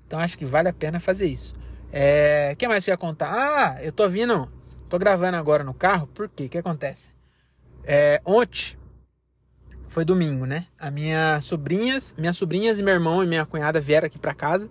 Então 0.06 0.18
acho 0.18 0.38
que 0.38 0.44
vale 0.44 0.68
a 0.68 0.72
pena 0.72 0.98
fazer 0.98 1.26
isso. 1.26 1.54
É. 1.92 2.54
Que 2.56 2.68
mais 2.68 2.84
que 2.84 2.90
eu 2.90 2.94
ia 2.94 2.98
contar? 2.98 3.32
Ah, 3.32 3.82
eu 3.82 3.92
tô 3.92 4.08
vindo. 4.08 4.50
Tô 4.88 4.98
gravando 4.98 5.36
agora 5.36 5.62
no 5.62 5.74
carro. 5.74 6.06
Por 6.08 6.28
quê? 6.28 6.44
O 6.44 6.48
que 6.48 6.58
acontece? 6.58 7.10
É, 7.84 8.20
ontem 8.24 8.76
foi 9.88 10.04
domingo, 10.04 10.44
né? 10.44 10.66
A 10.78 10.90
minha 10.90 11.40
sobrinhas, 11.40 12.14
minhas 12.18 12.36
sobrinhas 12.36 12.78
e 12.78 12.82
meu 12.82 12.94
irmão 12.94 13.24
e 13.24 13.26
minha 13.26 13.46
cunhada 13.46 13.80
vieram 13.80 14.06
aqui 14.06 14.18
para 14.18 14.34
casa 14.34 14.68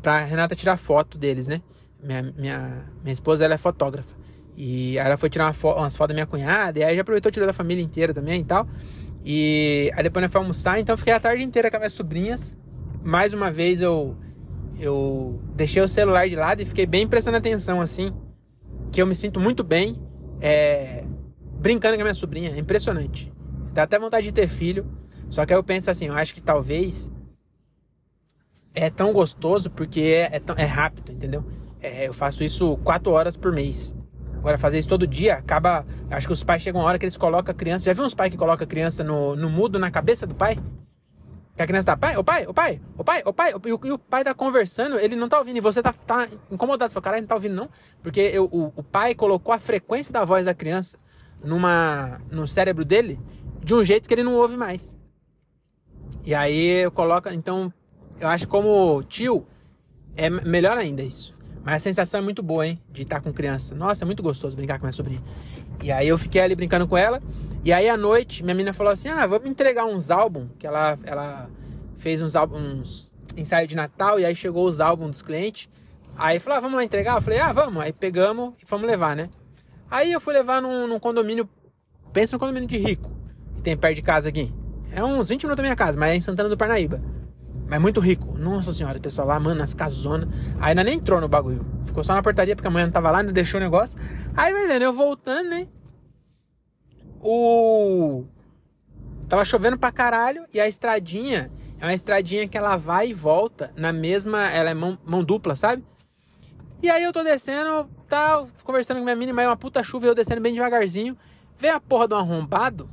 pra 0.00 0.24
Renata 0.24 0.54
tirar 0.56 0.76
foto 0.76 1.16
deles, 1.16 1.46
né? 1.46 1.62
Minha, 2.02 2.22
minha, 2.36 2.84
minha 3.02 3.12
esposa, 3.12 3.44
ela 3.44 3.54
é 3.54 3.58
fotógrafa. 3.58 4.14
E 4.56 4.98
aí 4.98 5.06
ela 5.06 5.16
foi 5.16 5.30
tirar 5.30 5.46
uma 5.46 5.52
fo 5.52 5.72
umas 5.72 5.96
fotos 5.96 6.08
da 6.08 6.14
minha 6.14 6.26
cunhada, 6.26 6.78
e 6.78 6.84
aí 6.84 6.94
já 6.94 7.02
aproveitou 7.02 7.30
tirou 7.30 7.46
da 7.46 7.52
família 7.52 7.82
inteira 7.82 8.12
também 8.12 8.40
e 8.40 8.44
tal. 8.44 8.66
E 9.24 9.90
aí 9.94 10.02
depois 10.02 10.22
nós 10.22 10.32
fomos 10.32 10.46
almoçar, 10.46 10.80
então 10.80 10.96
fiquei 10.96 11.12
a 11.12 11.20
tarde 11.20 11.42
inteira 11.42 11.70
com 11.70 11.76
as 11.76 11.80
minhas 11.80 11.92
sobrinhas. 11.92 12.58
Mais 13.02 13.32
uma 13.32 13.50
vez 13.50 13.80
eu 13.80 14.16
eu 14.78 15.40
deixei 15.54 15.82
o 15.82 15.88
celular 15.88 16.28
de 16.28 16.36
lado 16.36 16.62
e 16.62 16.66
fiquei 16.66 16.86
bem 16.86 17.06
prestando 17.06 17.36
atenção, 17.36 17.80
assim. 17.80 18.12
Que 18.90 19.00
eu 19.00 19.06
me 19.06 19.14
sinto 19.14 19.40
muito 19.40 19.62
bem 19.64 20.00
é, 20.40 21.04
brincando 21.60 21.94
com 21.96 22.02
a 22.02 22.04
minha 22.04 22.14
sobrinha. 22.14 22.50
É 22.50 22.58
impressionante. 22.58 23.32
Dá 23.72 23.84
até 23.84 23.98
vontade 23.98 24.26
de 24.26 24.32
ter 24.32 24.48
filho. 24.48 24.86
Só 25.30 25.46
que 25.46 25.52
aí 25.52 25.58
eu 25.58 25.64
penso 25.64 25.90
assim, 25.90 26.08
eu 26.08 26.14
acho 26.14 26.34
que 26.34 26.42
talvez 26.42 27.10
é 28.74 28.90
tão 28.90 29.12
gostoso 29.12 29.70
porque 29.70 30.00
é, 30.00 30.36
é, 30.36 30.40
tão, 30.40 30.56
é 30.56 30.64
rápido, 30.64 31.12
entendeu? 31.12 31.44
É, 31.80 32.06
eu 32.06 32.12
faço 32.12 32.44
isso 32.44 32.76
quatro 32.78 33.12
horas 33.12 33.36
por 33.36 33.52
mês. 33.52 33.94
Agora, 34.34 34.58
fazer 34.58 34.78
isso 34.78 34.88
todo 34.88 35.06
dia 35.06 35.34
acaba. 35.34 35.86
Acho 36.10 36.26
que 36.26 36.32
os 36.32 36.42
pais 36.42 36.62
chegam 36.62 36.80
uma 36.80 36.88
hora 36.88 36.98
que 36.98 37.04
eles 37.04 37.16
colocam 37.16 37.52
a 37.52 37.54
criança. 37.54 37.84
Já 37.84 37.92
viu 37.92 38.04
uns 38.04 38.14
pais 38.14 38.30
que 38.30 38.36
colocam 38.36 38.64
a 38.64 38.66
criança 38.66 39.04
no, 39.04 39.36
no 39.36 39.48
mudo 39.48 39.78
na 39.78 39.90
cabeça 39.90 40.26
do 40.26 40.34
pai? 40.34 40.58
Que 41.54 41.62
a 41.62 41.66
criança 41.66 41.86
tá, 41.86 41.96
pai, 41.96 42.16
o 42.16 42.24
pai, 42.24 42.46
o 42.46 42.54
pai, 42.54 42.80
o 42.96 43.04
pai, 43.04 43.22
o 43.26 43.32
pai, 43.32 43.50
e 43.50 43.72
o, 43.72 43.80
e 43.84 43.92
o 43.92 43.98
pai 43.98 44.24
tá 44.24 44.32
conversando, 44.32 44.98
ele 44.98 45.14
não 45.14 45.28
tá 45.28 45.38
ouvindo, 45.38 45.58
e 45.58 45.60
você 45.60 45.82
tá, 45.82 45.92
tá 45.92 46.26
incomodado, 46.50 46.90
você 46.90 46.94
fala, 46.94 47.04
caralho, 47.04 47.22
não 47.22 47.28
tá 47.28 47.34
ouvindo 47.34 47.54
não, 47.54 47.68
porque 48.02 48.20
eu, 48.20 48.44
o, 48.44 48.72
o 48.74 48.82
pai 48.82 49.14
colocou 49.14 49.54
a 49.54 49.58
frequência 49.58 50.12
da 50.12 50.24
voz 50.24 50.46
da 50.46 50.54
criança 50.54 50.98
numa, 51.44 52.20
no 52.30 52.48
cérebro 52.48 52.86
dele, 52.86 53.20
de 53.62 53.74
um 53.74 53.84
jeito 53.84 54.08
que 54.08 54.14
ele 54.14 54.22
não 54.22 54.34
ouve 54.36 54.56
mais. 54.56 54.96
E 56.24 56.34
aí 56.34 56.84
eu 56.84 56.90
coloco, 56.90 57.28
então, 57.28 57.72
eu 58.18 58.28
acho 58.28 58.48
como 58.48 59.02
tio 59.02 59.46
é 60.16 60.30
melhor 60.30 60.78
ainda 60.78 61.02
isso. 61.02 61.34
Mas 61.64 61.76
a 61.76 61.78
sensação 61.78 62.20
é 62.20 62.22
muito 62.22 62.42
boa, 62.42 62.66
hein? 62.66 62.80
De 62.90 63.02
estar 63.02 63.20
com 63.20 63.32
criança. 63.32 63.74
Nossa, 63.74 64.04
é 64.04 64.06
muito 64.06 64.22
gostoso 64.22 64.56
brincar 64.56 64.78
com 64.78 64.84
minha 64.84 64.92
sobrinha. 64.92 65.22
E 65.82 65.92
aí 65.92 66.08
eu 66.08 66.18
fiquei 66.18 66.40
ali 66.40 66.54
brincando 66.54 66.86
com 66.88 66.96
ela. 66.96 67.22
E 67.64 67.72
aí 67.72 67.88
à 67.88 67.96
noite, 67.96 68.42
minha 68.42 68.54
menina 68.54 68.72
falou 68.72 68.92
assim: 68.92 69.08
Ah, 69.08 69.26
vamos 69.26 69.48
entregar 69.48 69.84
uns 69.84 70.10
álbuns. 70.10 70.48
Que 70.58 70.66
ela, 70.66 70.98
ela 71.04 71.50
fez 71.96 72.20
uns 72.20 72.34
álbuns, 72.34 73.14
ensaio 73.36 73.68
de 73.68 73.76
Natal. 73.76 74.18
E 74.18 74.24
aí 74.24 74.34
chegou 74.34 74.66
os 74.66 74.80
álbuns 74.80 75.10
dos 75.10 75.22
clientes. 75.22 75.68
Aí 76.16 76.40
falou: 76.40 76.58
ah, 76.58 76.60
vamos 76.60 76.76
lá 76.76 76.84
entregar? 76.84 77.16
Eu 77.16 77.22
falei: 77.22 77.38
Ah, 77.38 77.52
vamos. 77.52 77.82
Aí 77.82 77.92
pegamos 77.92 78.54
e 78.62 78.66
fomos 78.66 78.86
levar, 78.86 79.14
né? 79.14 79.28
Aí 79.90 80.10
eu 80.12 80.20
fui 80.20 80.34
levar 80.34 80.60
num, 80.60 80.86
num 80.86 80.98
condomínio. 80.98 81.48
Pensa 82.12 82.34
num 82.34 82.40
condomínio 82.40 82.68
de 82.68 82.78
rico 82.78 83.10
que 83.54 83.62
tem 83.62 83.76
perto 83.76 83.96
de 83.96 84.02
casa 84.02 84.28
aqui. 84.28 84.52
É 84.90 85.02
uns 85.02 85.28
20 85.28 85.44
minutos 85.44 85.56
da 85.56 85.62
minha 85.62 85.76
casa, 85.76 85.98
mas 85.98 86.10
é 86.10 86.16
em 86.16 86.20
Santana 86.20 86.48
do 86.48 86.56
Parnaíba. 86.56 87.00
Mas 87.72 87.80
muito 87.80 88.00
rico. 88.00 88.36
Nossa 88.36 88.70
senhora, 88.70 88.98
o 88.98 89.00
pessoal 89.00 89.26
lá, 89.26 89.40
mano, 89.40 89.58
nas 89.58 89.72
casonas. 89.72 90.28
Aí 90.60 90.72
ainda 90.72 90.84
nem 90.84 90.96
entrou 90.96 91.18
no 91.22 91.26
bagulho. 91.26 91.64
Ficou 91.86 92.04
só 92.04 92.12
na 92.12 92.22
portaria 92.22 92.54
porque 92.54 92.68
a 92.68 92.70
mãe 92.70 92.84
não 92.84 92.90
tava 92.92 93.10
lá, 93.10 93.20
ainda 93.20 93.32
deixou 93.32 93.58
o 93.58 93.62
negócio. 93.62 93.98
Aí 94.36 94.52
vai 94.52 94.66
vendo, 94.66 94.82
eu 94.82 94.92
voltando, 94.92 95.48
né? 95.48 95.66
O. 97.18 98.24
Tava 99.26 99.42
chovendo 99.46 99.78
pra 99.78 99.90
caralho 99.90 100.44
e 100.52 100.60
a 100.60 100.68
estradinha 100.68 101.50
É 101.80 101.86
uma 101.86 101.94
estradinha 101.94 102.46
que 102.46 102.58
ela 102.58 102.76
vai 102.76 103.08
e 103.08 103.14
volta 103.14 103.72
na 103.74 103.90
mesma. 103.90 104.50
Ela 104.50 104.68
é 104.68 104.74
mão, 104.74 104.98
mão 105.02 105.24
dupla, 105.24 105.56
sabe? 105.56 105.82
E 106.82 106.90
aí 106.90 107.02
eu 107.02 107.10
tô 107.10 107.24
descendo, 107.24 107.88
tal, 108.06 108.48
conversando 108.64 108.98
com 108.98 109.04
minha 109.04 109.16
menina, 109.16 109.32
mas 109.32 109.46
é 109.46 109.48
uma 109.48 109.56
puta 109.56 109.82
chuva 109.82 110.08
eu 110.08 110.14
descendo 110.14 110.42
bem 110.42 110.52
devagarzinho. 110.52 111.16
Vem 111.56 111.70
a 111.70 111.80
porra 111.80 112.06
um 112.12 112.18
arrombado 112.18 112.90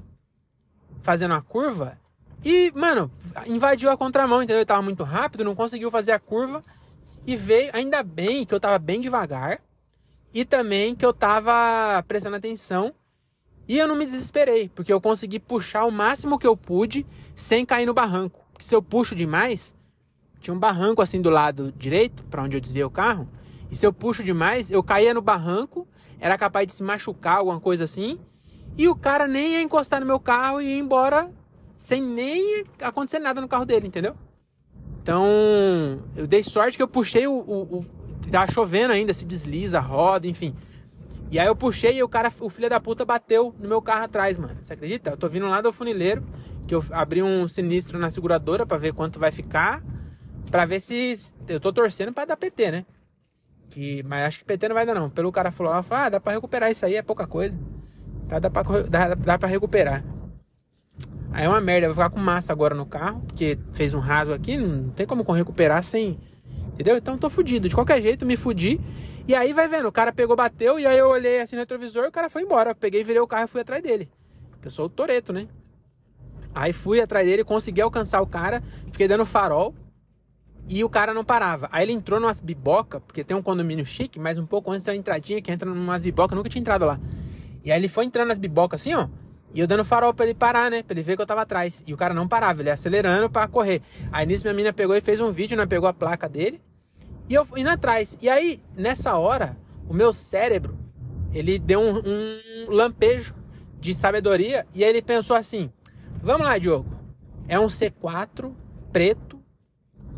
fazendo 1.02 1.34
a 1.34 1.42
curva 1.42 1.98
e, 2.44 2.72
mano, 2.76 3.12
invadiu 3.48 3.90
a 3.90 3.98
contramão, 3.98 4.42
entendeu? 4.42 4.60
Ele 4.60 4.66
tava 4.66 4.82
muito 4.82 5.04
rápido, 5.04 5.44
não 5.44 5.56
conseguiu 5.56 5.92
fazer 5.92 6.12
a 6.12 6.20
curva 6.20 6.64
e 7.26 7.36
veio. 7.36 7.70
Ainda 7.74 8.02
bem 8.02 8.46
que 8.46 8.54
eu 8.54 8.60
tava 8.60 8.80
bem 8.80 9.02
devagar 9.02 9.62
e 10.34 10.46
também 10.46 10.96
que 10.96 11.06
eu 11.06 11.14
tava 11.14 12.04
prestando 12.08 12.36
atenção 12.36 12.94
e 13.68 13.78
eu 13.78 13.88
não 13.88 13.96
me 13.96 14.06
desesperei, 14.06 14.70
porque 14.70 14.92
eu 14.92 15.00
consegui 15.00 15.40
puxar 15.40 15.86
o 15.86 15.92
máximo 15.92 16.40
que 16.40 16.48
eu 16.48 16.58
pude 16.58 17.06
sem 17.36 17.66
cair 17.66 17.86
no 17.86 17.94
barranco. 17.94 18.44
Porque 18.52 18.66
se 18.66 18.76
eu 18.76 18.82
puxo 18.82 19.14
demais, 19.14 19.76
tinha 20.42 20.54
um 20.54 20.60
barranco 20.60 21.02
assim 21.02 21.22
do 21.22 21.30
lado 21.30 21.72
direito, 21.78 22.24
para 22.24 22.42
onde 22.42 22.58
eu 22.58 22.62
desviei 22.62 22.84
o 22.84 22.90
carro. 22.90 23.28
E 23.70 23.76
se 23.76 23.86
eu 23.86 23.94
puxo 23.94 24.24
demais, 24.24 24.72
eu 24.72 24.82
caía 24.82 25.14
no 25.14 25.22
barranco, 25.22 25.88
era 26.20 26.38
capaz 26.38 26.66
de 26.66 26.74
se 26.74 26.82
machucar, 26.82 27.38
alguma 27.38 27.60
coisa 27.60 27.84
assim. 27.84 28.20
E 28.76 28.88
o 28.88 28.96
cara 28.96 29.28
nem 29.28 29.54
ia 29.54 29.62
encostar 29.62 30.00
no 30.00 30.06
meu 30.08 30.20
carro 30.20 30.60
e 30.60 30.70
ia 30.70 30.80
embora 30.80 31.30
sem 31.80 32.02
nem 32.02 32.66
acontecer 32.82 33.20
nada 33.20 33.40
no 33.40 33.48
carro 33.48 33.66
dele, 33.66 33.88
entendeu? 33.88 34.14
Então, 35.02 36.04
eu 36.16 36.28
dei 36.28 36.44
sorte 36.44 36.76
que 36.76 36.84
eu 36.84 36.88
puxei 36.90 37.26
o. 37.26 37.34
o, 37.34 37.80
o 37.80 37.86
tava 38.30 38.52
chovendo 38.52 38.92
ainda, 38.92 39.14
se 39.14 39.26
desliza, 39.26 39.80
roda, 39.80 40.28
enfim. 40.28 40.54
E 41.32 41.40
aí 41.40 41.48
eu 41.48 41.56
puxei 41.56 41.98
e 41.98 42.04
o 42.04 42.10
cara, 42.10 42.32
o 42.42 42.50
filho 42.50 42.70
da 42.70 42.82
puta, 42.82 43.06
bateu 43.06 43.56
no 43.58 43.70
meu 43.70 43.82
carro 43.82 44.04
atrás, 44.04 44.38
mano. 44.38 44.58
Você 44.62 44.74
acredita? 44.74 45.12
Eu 45.12 45.18
tô 45.18 45.30
vindo 45.30 45.48
lá 45.48 45.62
do 45.62 45.72
funileiro, 45.72 46.24
que 46.68 46.76
eu 46.76 46.84
abri 46.92 47.24
um 47.24 47.48
sinistro 47.48 47.98
na 47.98 48.12
seguradora 48.12 48.66
para 48.66 48.78
ver 48.78 48.94
quanto 48.94 49.18
vai 49.18 49.32
ficar. 49.32 49.82
para 50.52 50.66
ver 50.66 50.82
se. 50.82 51.32
Eu 51.48 51.62
tô 51.62 51.72
torcendo 51.72 52.12
para 52.12 52.26
dar 52.26 52.38
PT, 52.38 52.72
né? 52.72 52.86
Que, 53.70 54.04
mas 54.04 54.26
acho 54.26 54.40
que 54.40 54.46
PT 54.46 54.68
não 54.68 54.76
vai 54.76 54.86
dar, 54.86 54.96
não. 54.96 55.10
Pelo 55.10 55.32
cara 55.32 55.50
falou 55.50 55.72
lá, 55.72 55.82
falou, 55.82 56.04
ah, 56.04 56.10
dá 56.10 56.20
pra 56.20 56.34
recuperar 56.34 56.70
isso 56.70 56.86
aí, 56.86 56.96
é 56.96 57.02
pouca 57.02 57.26
coisa. 57.26 57.58
Tá, 58.28 58.38
dá, 58.38 58.50
pra, 58.50 58.64
dá, 58.82 59.14
dá 59.16 59.40
pra 59.40 59.48
recuperar. 59.48 60.04
Aí 61.32 61.46
é 61.46 61.50
uma 61.50 61.62
merda, 61.62 61.88
vou 61.88 61.96
ficar 61.96 62.10
com 62.10 62.20
massa 62.20 62.52
agora 62.52 62.74
no 62.74 62.86
carro, 62.86 63.22
porque 63.28 63.58
fez 63.72 63.94
um 63.94 64.00
rasgo 64.00 64.34
aqui, 64.34 64.58
não 64.58 64.90
tem 64.90 65.06
como 65.06 65.24
recuperar 65.32 65.84
sem. 65.84 66.18
Entendeu? 66.74 66.98
Então 66.98 67.18
tô 67.18 67.30
fudido. 67.30 67.70
De 67.70 67.76
qualquer 67.76 68.02
jeito, 68.02 68.26
me 68.26 68.36
fudi. 68.36 68.80
E 69.28 69.36
aí 69.36 69.54
vai 69.54 69.68
vendo, 69.68 69.88
o 69.88 69.92
cara 69.92 70.12
pegou, 70.12 70.36
bateu, 70.36 70.80
e 70.80 70.88
aí 70.88 70.98
eu 70.98 71.08
olhei 71.08 71.40
assim 71.40 71.56
no 71.56 71.62
retrovisor, 71.62 72.06
o 72.06 72.12
cara 72.12 72.30
foi 72.30 72.42
embora. 72.42 72.72
Eu 72.72 72.76
peguei, 72.76 73.04
virei 73.04 73.22
o 73.22 73.28
carro 73.28 73.46
e 73.46 73.48
fui 73.48 73.62
atrás 73.62 73.82
dele. 73.84 74.10
Eu 74.64 74.72
sou 74.72 74.86
o 74.86 74.90
Toreto, 74.90 75.32
né? 75.32 75.48
Aí 76.54 76.74
fui 76.74 77.00
atrás 77.00 77.28
dele, 77.28 77.44
consegui 77.44 77.82
alcançar 77.82 78.22
o 78.22 78.28
cara, 78.28 78.64
fiquei 78.92 79.08
dando 79.08 79.26
farol. 79.26 79.76
E 80.68 80.84
o 80.84 80.90
cara 80.90 81.14
não 81.14 81.24
parava. 81.24 81.68
Aí 81.72 81.84
ele 81.84 81.94
entrou 81.94 82.20
numas 82.20 82.40
biboca, 82.40 83.00
porque 83.00 83.24
tem 83.24 83.36
um 83.36 83.42
condomínio 83.42 83.86
chique, 83.86 84.20
mas 84.20 84.38
um 84.38 84.46
pouco 84.46 84.72
antes 84.72 84.88
uma 84.88 84.96
entradinha 84.96 85.42
que 85.42 85.52
entra 85.52 85.70
numas 85.70 86.04
biboca, 86.04 86.36
nunca 86.36 86.50
tinha 86.50 86.62
entrado 86.62 86.86
lá. 86.86 87.00
E 87.64 87.72
aí 87.72 87.80
ele 87.80 87.88
foi 87.88 88.06
entrando 88.06 88.28
nas 88.28 88.38
bibocas 88.38 88.82
assim, 88.82 88.94
ó. 88.94 89.08
E 89.54 89.60
eu 89.60 89.68
dando 89.68 89.84
farol 89.84 90.14
pra 90.14 90.26
ele 90.26 90.34
parar, 90.34 90.70
né? 90.70 90.84
Pra 90.84 90.94
ele 90.94 91.02
ver 91.02 91.16
que 91.16 91.22
eu 91.22 91.26
tava 91.26 91.42
atrás. 91.42 91.84
E 91.88 91.94
o 91.94 91.98
cara 91.98 92.14
não 92.14 92.28
parava, 92.28 92.62
ele 92.62 92.70
acelerando 92.70 93.30
para 93.30 93.48
correr. 93.48 93.82
Aí 94.12 94.26
nisso 94.26 94.44
minha 94.44 94.54
menina 94.54 94.74
pegou 94.74 94.96
e 94.96 95.02
fez 95.02 95.20
um 95.20 95.32
vídeo, 95.32 95.58
né? 95.58 95.66
Pegou 95.66 95.90
a 95.90 95.94
placa 95.94 96.30
dele. 96.30 96.62
E 97.28 97.34
eu 97.34 97.48
indo 97.56 97.70
atrás. 97.70 98.18
E 98.22 98.30
aí, 98.30 98.62
nessa 98.76 99.16
hora, 99.16 99.58
o 99.88 99.94
meu 99.94 100.14
cérebro, 100.14 100.78
ele 101.34 101.58
deu 101.58 101.80
um, 101.80 102.00
um 102.00 102.72
lampejo 102.72 103.36
de 103.80 103.94
sabedoria. 103.94 104.66
E 104.74 104.84
aí 104.84 104.90
ele 104.90 105.02
pensou 105.02 105.36
assim: 105.36 105.72
Vamos 106.22 106.46
lá, 106.46 106.58
Diogo. 106.58 107.00
É 107.48 107.60
um 107.60 107.68
C4 107.68 108.52
preto 108.92 109.40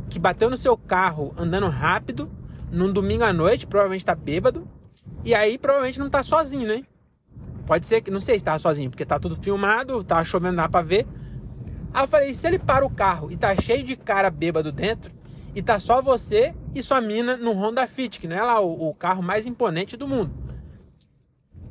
que 0.10 0.20
bateu 0.20 0.50
no 0.50 0.58
seu 0.58 0.76
carro 0.76 1.34
andando 1.38 1.68
rápido 1.68 2.30
num 2.70 2.92
domingo 2.92 3.24
à 3.24 3.32
noite, 3.32 3.68
provavelmente 3.68 4.06
tá 4.06 4.16
bêbado. 4.16 4.68
E 5.24 5.34
aí 5.36 5.58
provavelmente 5.58 6.00
não 6.00 6.10
tá 6.10 6.24
sozinho, 6.24 6.68
né? 6.68 6.84
Pode 7.66 7.86
ser 7.88 8.02
que, 8.02 8.12
não 8.12 8.22
sei 8.22 8.38
se 8.38 8.46
tava 8.46 8.60
sozinho, 8.60 8.90
porque 8.90 9.06
tá 9.06 9.20
tudo 9.20 9.36
filmado, 9.36 10.04
tá 10.04 10.24
chovendo, 10.24 10.58
dá 10.58 10.68
pra 10.68 10.82
ver. 10.82 11.08
Aí 11.94 12.04
eu 12.04 12.08
falei, 12.08 12.34
se 12.34 12.48
ele 12.48 12.60
para 12.60 12.86
o 12.86 12.90
carro 12.90 13.32
e 13.32 13.38
tá 13.38 13.56
cheio 13.56 13.84
de 13.84 13.96
cara 13.96 14.30
bêbado 14.30 14.72
dentro, 14.72 15.12
e 15.54 15.62
tá 15.62 15.80
só 15.80 16.02
você 16.02 16.54
e 16.74 16.82
sua 16.82 17.02
mina 17.02 17.36
num 17.36 17.54
Honda 17.54 17.86
Fit, 17.86 18.20
que 18.20 18.28
não 18.28 18.36
é 18.36 18.44
lá 18.44 18.60
o, 18.60 18.90
o 18.90 18.94
carro 18.94 19.22
mais 19.22 19.46
imponente 19.46 19.98
do 19.98 20.08
mundo. 20.08 20.32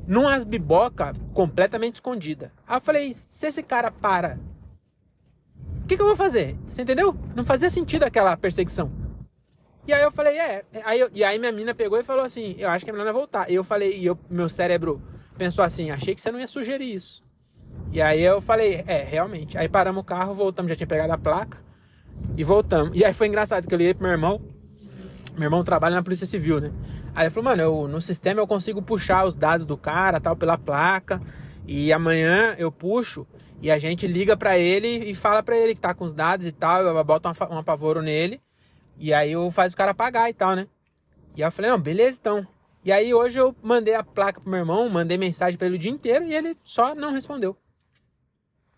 Numa 0.07 0.39
biboca 0.45 1.15
completamente 1.33 1.95
escondida. 1.95 2.53
Aí 2.67 2.77
eu 2.77 2.81
falei, 2.81 3.15
se 3.15 3.47
esse 3.47 3.63
cara 3.63 3.91
para, 3.91 4.39
o 5.83 5.87
que, 5.87 5.97
que 5.97 6.03
eu 6.03 6.07
vou 6.07 6.17
fazer? 6.17 6.59
Você 6.67 6.83
entendeu? 6.83 7.17
Não 7.35 7.45
fazia 7.45 7.71
sentido 7.71 8.05
aquela 8.05 8.37
perseguição. 8.37 8.93
E 9.87 9.93
aí 9.93 10.03
eu 10.03 10.13
falei, 10.13 10.39
é. 10.39 10.65
Aí 10.85 11.01
eu, 11.01 11.11
e 11.13 11.25
aí 11.25 11.39
minha 11.39 11.53
mina 11.53 11.75
pegou 11.75 11.99
e 11.99 12.05
falou 12.05 12.25
assim, 12.25 12.55
eu 12.59 12.69
acho 12.69 12.85
que 12.85 12.91
é 12.91 12.95
melhor 12.95 13.13
voltar. 13.13 13.51
E 13.51 13.55
eu 13.55 13.65
falei, 13.65 13.97
e 13.97 14.07
eu, 14.07 14.19
meu 14.29 14.49
cérebro 14.49 15.03
pensou 15.41 15.65
assim, 15.65 15.91
achei 15.91 16.15
que 16.15 16.21
você 16.21 16.31
não 16.31 16.39
ia 16.39 16.47
sugerir 16.47 16.95
isso. 16.95 17.23
E 17.91 18.03
aí 18.03 18.21
eu 18.21 18.43
falei, 18.43 18.85
é, 18.87 19.03
realmente. 19.05 19.57
Aí 19.57 19.71
paramos 19.71 20.03
o 20.03 20.05
carro, 20.05 20.35
voltamos, 20.35 20.69
já 20.69 20.77
tinha 20.77 20.87
pegado 20.87 21.15
a 21.15 21.17
placa. 21.17 21.57
E 22.37 22.45
voltamos. 22.45 22.95
E 22.95 23.03
aí 23.03 23.15
foi 23.15 23.27
engraçado 23.27 23.67
que 23.67 23.75
eu 23.75 23.79
liguei 23.79 23.95
pro 23.95 24.03
meu 24.03 24.13
irmão. 24.13 24.39
Meu 25.39 25.45
irmão 25.45 25.65
trabalha 25.65 25.95
na 25.95 26.03
Polícia 26.03 26.27
Civil, 26.27 26.61
né? 26.61 26.71
Aí 27.15 27.25
ele 27.25 27.31
falou, 27.31 27.49
mano, 27.49 27.63
eu, 27.63 27.89
no 27.89 28.03
sistema 28.03 28.39
eu 28.39 28.47
consigo 28.47 28.83
puxar 28.83 29.25
os 29.25 29.35
dados 29.35 29.65
do 29.65 29.79
cara, 29.79 30.21
tal, 30.21 30.37
pela 30.37 30.59
placa. 30.59 31.19
E 31.67 31.91
amanhã 31.91 32.55
eu 32.59 32.71
puxo 32.71 33.27
e 33.63 33.71
a 33.71 33.79
gente 33.79 34.07
liga 34.07 34.37
para 34.37 34.59
ele 34.59 34.89
e 35.11 35.15
fala 35.15 35.43
para 35.43 35.57
ele 35.57 35.75
que 35.75 35.81
tá 35.81 35.95
com 35.95 36.05
os 36.05 36.13
dados 36.13 36.45
e 36.45 36.53
tal. 36.53 36.83
Eu 36.83 37.03
boto 37.03 37.31
um 37.51 37.59
apavoro 37.59 38.03
nele. 38.03 38.43
E 38.99 39.15
aí 39.15 39.33
eu 39.33 39.51
faço 39.51 39.75
o 39.75 39.79
cara 39.79 39.95
pagar 39.95 40.29
e 40.29 40.35
tal, 40.35 40.55
né? 40.55 40.67
E 41.35 41.43
aí 41.43 41.49
eu 41.49 41.53
falei, 41.53 41.71
não, 41.71 41.81
beleza 41.81 42.19
então. 42.21 42.47
E 42.85 42.91
aí 42.91 43.13
hoje 43.13 43.39
eu 43.39 43.55
mandei 43.63 43.95
a 43.95 44.03
placa 44.03 44.41
pro 44.41 44.51
meu 44.51 44.61
irmão, 44.61 44.89
mandei 44.89 45.19
mensagem 45.19 45.59
para 45.59 45.67
ele 45.67 45.77
o 45.77 45.79
dia 45.79 45.91
inteiro 45.91 46.25
e 46.25 46.35
ele 46.35 46.57
só 46.65 46.95
não 46.95 47.13
respondeu. 47.13 47.57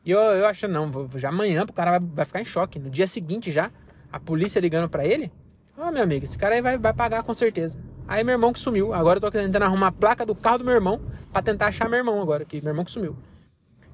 E 0.05 0.11
eu, 0.11 0.19
eu 0.19 0.47
acho, 0.47 0.67
não, 0.67 0.91
já 1.17 1.29
amanhã 1.29 1.63
o 1.63 1.73
cara 1.73 1.99
vai, 1.99 2.01
vai 2.01 2.25
ficar 2.25 2.41
em 2.41 2.45
choque. 2.45 2.79
No 2.79 2.91
dia 2.91 3.07
seguinte 3.07 3.53
já, 3.53 3.71
a 4.13 4.19
polícia 4.19 4.59
ligando 4.59 4.89
para 4.89 5.07
ele. 5.07 5.31
Ó, 5.79 5.89
oh, 5.89 5.93
meu 5.93 6.03
amigo, 6.03 6.25
esse 6.25 6.37
cara 6.37 6.57
aí 6.57 6.61
vai, 6.61 6.77
vai 6.77 6.93
pagar 6.93 7.23
com 7.23 7.33
certeza. 7.33 7.79
Aí 8.07 8.25
meu 8.25 8.33
irmão 8.33 8.53
que 8.53 8.59
sumiu. 8.59 8.93
Agora 8.93 9.19
eu 9.19 9.21
tô 9.21 9.31
tentando 9.31 9.63
arrumar 9.63 9.89
a 9.89 9.93
placa 9.93 10.27
do 10.27 10.35
carro 10.35 10.59
do 10.59 10.65
meu 10.65 10.75
irmão 10.75 11.01
para 11.33 11.43
tentar 11.43 11.67
achar 11.67 11.89
meu 11.89 11.99
irmão 11.99 12.21
agora, 12.21 12.45
que 12.45 12.61
meu 12.61 12.71
irmão 12.71 12.85
que 12.85 12.91
sumiu. 12.91 13.17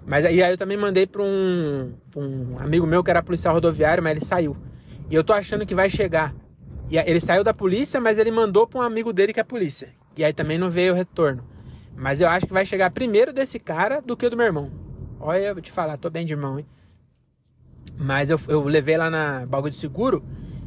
Mas 0.07 0.25
aí, 0.25 0.43
aí 0.43 0.51
eu 0.51 0.57
também 0.57 0.79
mandei 0.79 1.07
pra 1.07 1.23
um, 1.23 1.93
pra 2.11 2.21
um 2.21 2.59
amigo 2.59 2.87
meu 2.87 3.05
que 3.05 3.11
era 3.11 3.23
policial 3.23 3.53
rodoviário, 3.53 4.03
mas 4.03 4.13
ele 4.13 4.25
saiu. 4.25 4.57
E 5.11 5.15
eu 5.15 5.23
tô 5.23 5.35
achando 5.35 5.67
que 5.67 5.75
vai 5.75 5.91
chegar. 5.91 6.35
E 6.91 6.97
ele 6.97 7.21
saiu 7.21 7.45
da 7.45 7.53
polícia, 7.53 8.01
mas 8.01 8.19
ele 8.19 8.31
mandou 8.31 8.67
pra 8.67 8.81
um 8.81 8.83
amigo 8.83 9.13
dele 9.13 9.33
que 9.33 9.41
é 9.41 9.45
polícia. 9.45 9.93
E 10.17 10.25
aí 10.25 10.33
também 10.33 10.59
não 10.59 10.71
veio 10.71 10.93
o 10.93 10.97
retorno. 10.97 11.45
Mas 11.97 12.21
eu 12.21 12.29
acho 12.29 12.47
que 12.47 12.53
vai 12.53 12.65
chegar 12.65 12.91
primeiro 12.91 13.33
desse 13.33 13.59
cara 13.59 14.01
do 14.01 14.17
que 14.17 14.29
do 14.29 14.37
meu 14.37 14.47
irmão. 14.47 14.71
Olha, 15.21 15.47
eu 15.47 15.55
vou 15.55 15.63
te 15.63 15.73
falar, 15.73 15.97
tô 15.97 16.09
bem 16.09 16.25
de 16.25 16.33
irmão, 16.33 16.59
hein? 16.59 16.67
Mas 17.99 18.31
eu, 18.31 18.41
eu 18.49 18.63
levei 18.65 18.97
lá 18.97 19.11
na 19.11 19.45
bagulho 19.47 19.73
de 19.73 19.77
seguro 19.77 20.25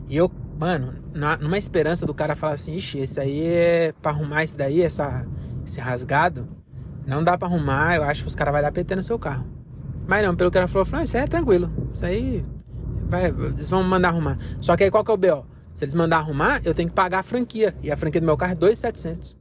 e 0.10 0.18
eu, 0.18 0.30
mano, 0.60 0.94
numa 1.40 1.58
esperança 1.58 2.06
do 2.06 2.14
cara 2.14 2.36
falar 2.36 2.54
assim, 2.54 2.76
ixi, 2.76 3.00
esse 3.00 3.20
aí 3.20 3.48
é 3.48 3.94
pra 4.02 4.12
arrumar 4.12 4.44
isso 4.44 4.58
daí, 4.58 4.82
essa, 4.82 5.26
esse 5.66 5.80
rasgado, 5.80 6.50
não 7.08 7.24
dá 7.24 7.38
pra 7.38 7.48
arrumar, 7.48 7.96
eu 7.96 8.04
acho 8.04 8.24
que 8.24 8.28
os 8.28 8.36
caras 8.36 8.54
vão 8.54 8.62
dar 8.62 8.72
PT 8.74 8.98
no 8.98 9.04
seu 9.04 9.18
carro. 9.18 9.48
Mas 10.06 10.26
não, 10.26 10.36
pelo 10.36 10.52
que 10.52 10.58
ela 10.58 10.68
falou, 10.68 10.86
falou, 10.86 11.06
isso 11.06 11.16
aí 11.16 11.24
é 11.24 11.28
tranquilo, 11.28 11.72
isso 11.94 12.06
aí 12.06 12.44
vai, 13.08 13.28
eles 13.28 13.70
vão 13.70 13.84
mandar 13.84 14.10
arrumar. 14.10 14.38
Só 14.60 14.76
que 14.76 14.84
aí 14.84 14.92
qual 14.92 15.06
que 15.06 15.12
é 15.12 15.14
o 15.14 15.18
BO? 15.18 15.51
Se 15.82 15.86
eles 15.86 15.96
mandar 15.96 16.18
arrumar, 16.18 16.62
eu 16.64 16.76
tenho 16.76 16.90
que 16.90 16.94
pagar 16.94 17.22
a 17.22 17.24
franquia. 17.24 17.76
E 17.82 17.92
a 17.92 17.98
franquia 17.98 18.22
do 18.22 18.26
meu 18.28 18.38
carro 18.38 18.52
é 18.52 18.56
2,700. 18.56 19.36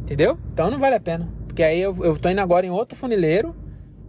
Entendeu? 0.00 0.36
Então 0.52 0.72
não 0.72 0.78
vale 0.80 0.96
a 0.96 1.00
pena. 1.00 1.32
Porque 1.46 1.62
aí 1.62 1.80
eu, 1.80 1.96
eu 2.02 2.18
tô 2.18 2.28
indo 2.28 2.40
agora 2.40 2.66
em 2.66 2.70
outro 2.70 2.98
funileiro, 2.98 3.54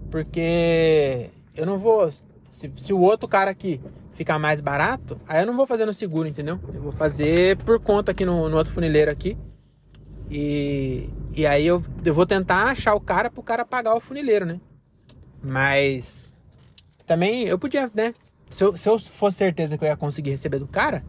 porque 0.09 1.29
eu 1.55 1.63
não 1.63 1.77
vou. 1.77 2.12
Se, 2.49 2.71
se 2.75 2.91
o 2.91 2.99
outro 2.99 3.27
cara 3.27 3.51
aqui 3.51 3.79
ficar 4.13 4.39
mais 4.39 4.62
barato, 4.62 5.21
aí 5.27 5.43
eu 5.43 5.45
não 5.45 5.55
vou 5.55 5.67
fazer 5.67 5.86
no 5.86 5.93
seguro, 5.93 6.27
entendeu? 6.27 6.59
Eu 6.73 6.81
vou 6.81 6.91
fazer 6.91 7.55
por 7.57 7.79
conta 7.79 8.12
aqui 8.12 8.25
no, 8.25 8.49
no 8.49 8.57
outro 8.57 8.73
funileiro 8.73 9.12
aqui. 9.12 9.38
E, 10.27 11.07
e 11.38 11.45
aí 11.45 11.67
eu, 11.67 11.83
eu 12.03 12.15
vou 12.15 12.25
tentar 12.25 12.63
achar 12.63 12.95
o 12.95 12.99
cara 12.99 13.29
pro 13.29 13.43
cara 13.43 13.63
pagar 13.63 13.93
o 13.93 14.01
funileiro, 14.01 14.43
né? 14.43 14.59
Mas 15.39 16.33
também 17.05 17.43
eu 17.43 17.59
podia, 17.59 17.91
né? 17.93 18.15
Se 18.53 18.63
eu, 18.63 18.77
se 18.77 18.87
eu 18.87 18.99
fosse 18.99 19.37
certeza 19.37 19.79
que 19.79 19.83
eu 19.83 19.87
ia 19.87 19.97
conseguir 19.97 20.29
receber 20.29 20.59
do 20.59 20.67
cara, 20.67 21.03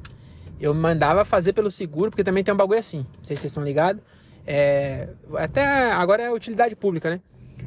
eu 0.59 0.73
mandava 0.73 1.27
fazer 1.27 1.53
pelo 1.53 1.71
seguro, 1.71 2.11
porque 2.11 2.25
também 2.25 2.43
tem 2.43 2.55
um 2.55 2.57
bagulho 2.57 2.81
assim. 2.81 3.01
Não 3.19 3.23
sei 3.23 3.37
se 3.37 3.43
vocês 3.43 3.51
estão 3.51 3.63
ligados. 3.63 4.03
É, 4.47 5.11
até 5.37 5.93
agora 5.93 6.23
é 6.23 6.33
utilidade 6.33 6.75
pública, 6.75 7.11
né? 7.11 7.21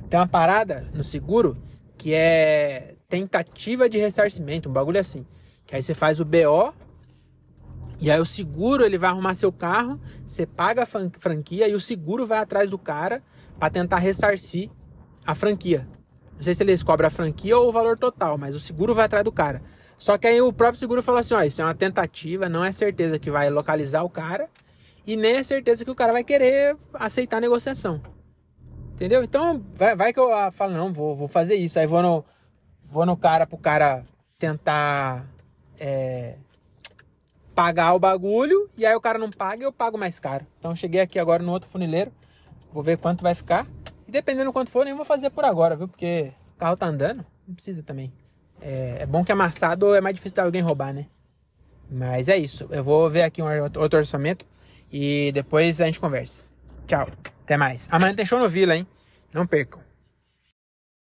Tem 0.10 0.20
uma 0.20 0.28
parada 0.28 0.88
no 0.96 1.04
seguro 1.04 1.56
que 1.96 2.12
é 2.12 2.96
tentativa 3.08 3.88
de 3.88 4.00
ressarcimento, 4.00 4.68
um 4.68 4.74
bagulho 4.74 5.00
assim. 5.00 5.28
Que 5.68 5.76
aí 5.76 5.84
você 5.84 5.94
faz 5.94 6.20
o 6.20 6.26
BO 6.26 6.74
e 8.02 8.10
aí 8.10 8.20
o 8.20 8.26
seguro 8.26 8.84
ele 8.84 8.98
vai 8.98 9.12
arrumar 9.12 9.36
seu 9.36 9.52
carro, 9.52 10.02
você 10.26 10.48
paga 10.48 10.84
a 10.84 10.86
franquia 10.88 11.68
e 11.68 11.76
o 11.76 11.80
seguro 11.80 12.26
vai 12.26 12.40
atrás 12.40 12.72
do 12.72 12.80
cara 12.80 13.22
para 13.60 13.70
tentar 13.70 13.98
ressarcir 13.98 14.72
a 15.24 15.36
franquia. 15.36 15.88
Não 16.38 16.44
sei 16.44 16.56
se 16.56 16.64
eles 16.64 16.84
cobram 16.84 17.08
a 17.08 17.12
franquia 17.12 17.58
ou 17.58 17.68
o 17.68 17.72
valor 17.72 17.98
total, 17.98 18.38
mas 18.38 18.56
o 18.56 18.60
seguro 18.60 18.96
vai 18.96 19.06
atrás 19.06 19.26
do 19.26 19.32
cara. 19.32 19.62
Só 19.98 20.18
que 20.18 20.28
aí 20.28 20.40
o 20.40 20.54
próprio 20.54 20.80
seguro 20.80 21.04
falou 21.04 21.20
assim: 21.20 21.34
ó, 21.34 21.42
isso 21.42 21.62
é 21.62 21.66
uma 21.66 21.76
tentativa, 21.76 22.48
não 22.48 22.64
é 22.64 22.72
certeza 22.72 23.18
que 23.18 23.32
vai 23.32 23.50
localizar 23.50 24.04
o 24.04 24.10
cara 24.10 24.48
e 25.06 25.16
nem 25.16 25.38
é 25.38 25.44
certeza 25.44 25.84
que 25.84 25.92
o 25.92 25.96
cara 25.96 26.14
vai 26.14 26.24
querer 26.24 26.78
aceitar 26.94 27.38
a 27.38 27.42
negociação. 27.42 28.02
Entendeu? 28.94 29.24
Então, 29.24 29.64
vai, 29.74 29.96
vai 29.96 30.14
que 30.14 30.20
eu 30.20 30.34
ah, 30.34 30.52
falo, 30.52 30.74
não, 30.74 30.92
vou, 30.94 31.16
vou 31.16 31.28
fazer 31.28 31.56
isso. 31.56 31.80
Aí 31.80 31.88
vou 31.88 32.02
no, 32.02 32.26
vou 32.84 33.06
no 33.06 33.18
cara 33.18 33.48
pro 33.48 33.58
cara 33.58 34.06
tentar 34.38 35.26
é, 35.80 36.36
pagar 37.56 37.94
o 37.94 38.00
bagulho 38.00 38.70
e 38.78 38.86
aí 38.86 38.96
o 38.96 39.02
cara 39.02 39.18
não 39.18 39.32
paga 39.32 39.64
e 39.64 39.66
eu 39.66 39.72
pago 39.72 39.98
mais 39.98 40.20
caro. 40.20 40.46
Então 40.60 40.76
cheguei 40.76 41.02
aqui 41.02 41.18
agora 41.18 41.42
no 41.42 41.52
outro 41.52 41.70
funileiro, 41.70 42.12
vou 42.72 42.84
ver 42.84 42.98
quanto 42.98 43.24
vai 43.24 43.34
ficar. 43.34 43.66
E 44.08 44.12
dependendo 44.12 44.54
quanto 44.54 44.72
for, 44.72 44.86
nem 44.86 44.94
vou 44.94 45.06
fazer 45.06 45.30
por 45.30 45.44
agora, 45.44 45.76
viu? 45.76 45.88
Porque 45.88 46.32
o 46.56 46.60
carro 46.60 46.78
tá 46.78 46.86
andando, 46.86 47.26
não 47.48 47.56
precisa 47.56 47.84
também. 47.84 48.12
É, 48.62 49.00
é 49.02 49.06
bom 49.06 49.24
que 49.24 49.32
amassado 49.32 49.94
é 49.94 50.02
mais 50.02 50.16
difícil 50.16 50.36
de 50.36 50.42
alguém 50.42 50.62
roubar, 50.62 50.94
né? 50.94 51.08
Mas 51.90 52.28
é 52.28 52.38
isso. 52.38 52.68
Eu 52.72 52.84
vou 52.84 53.10
ver 53.10 53.24
aqui 53.24 53.42
um 53.42 53.46
outro 53.64 53.98
orçamento 53.98 54.46
e 54.92 55.32
depois 55.34 55.80
a 55.82 55.86
gente 55.86 56.00
conversa. 56.00 56.44
Tchau. 56.86 57.08
Até 57.44 57.58
mais. 57.58 57.88
Amanhã 57.92 58.14
tem 58.14 58.26
show 58.26 58.40
no 58.40 58.50
Vila, 58.50 58.76
hein? 58.76 58.88
Não 59.34 59.46
percam. 59.46 59.87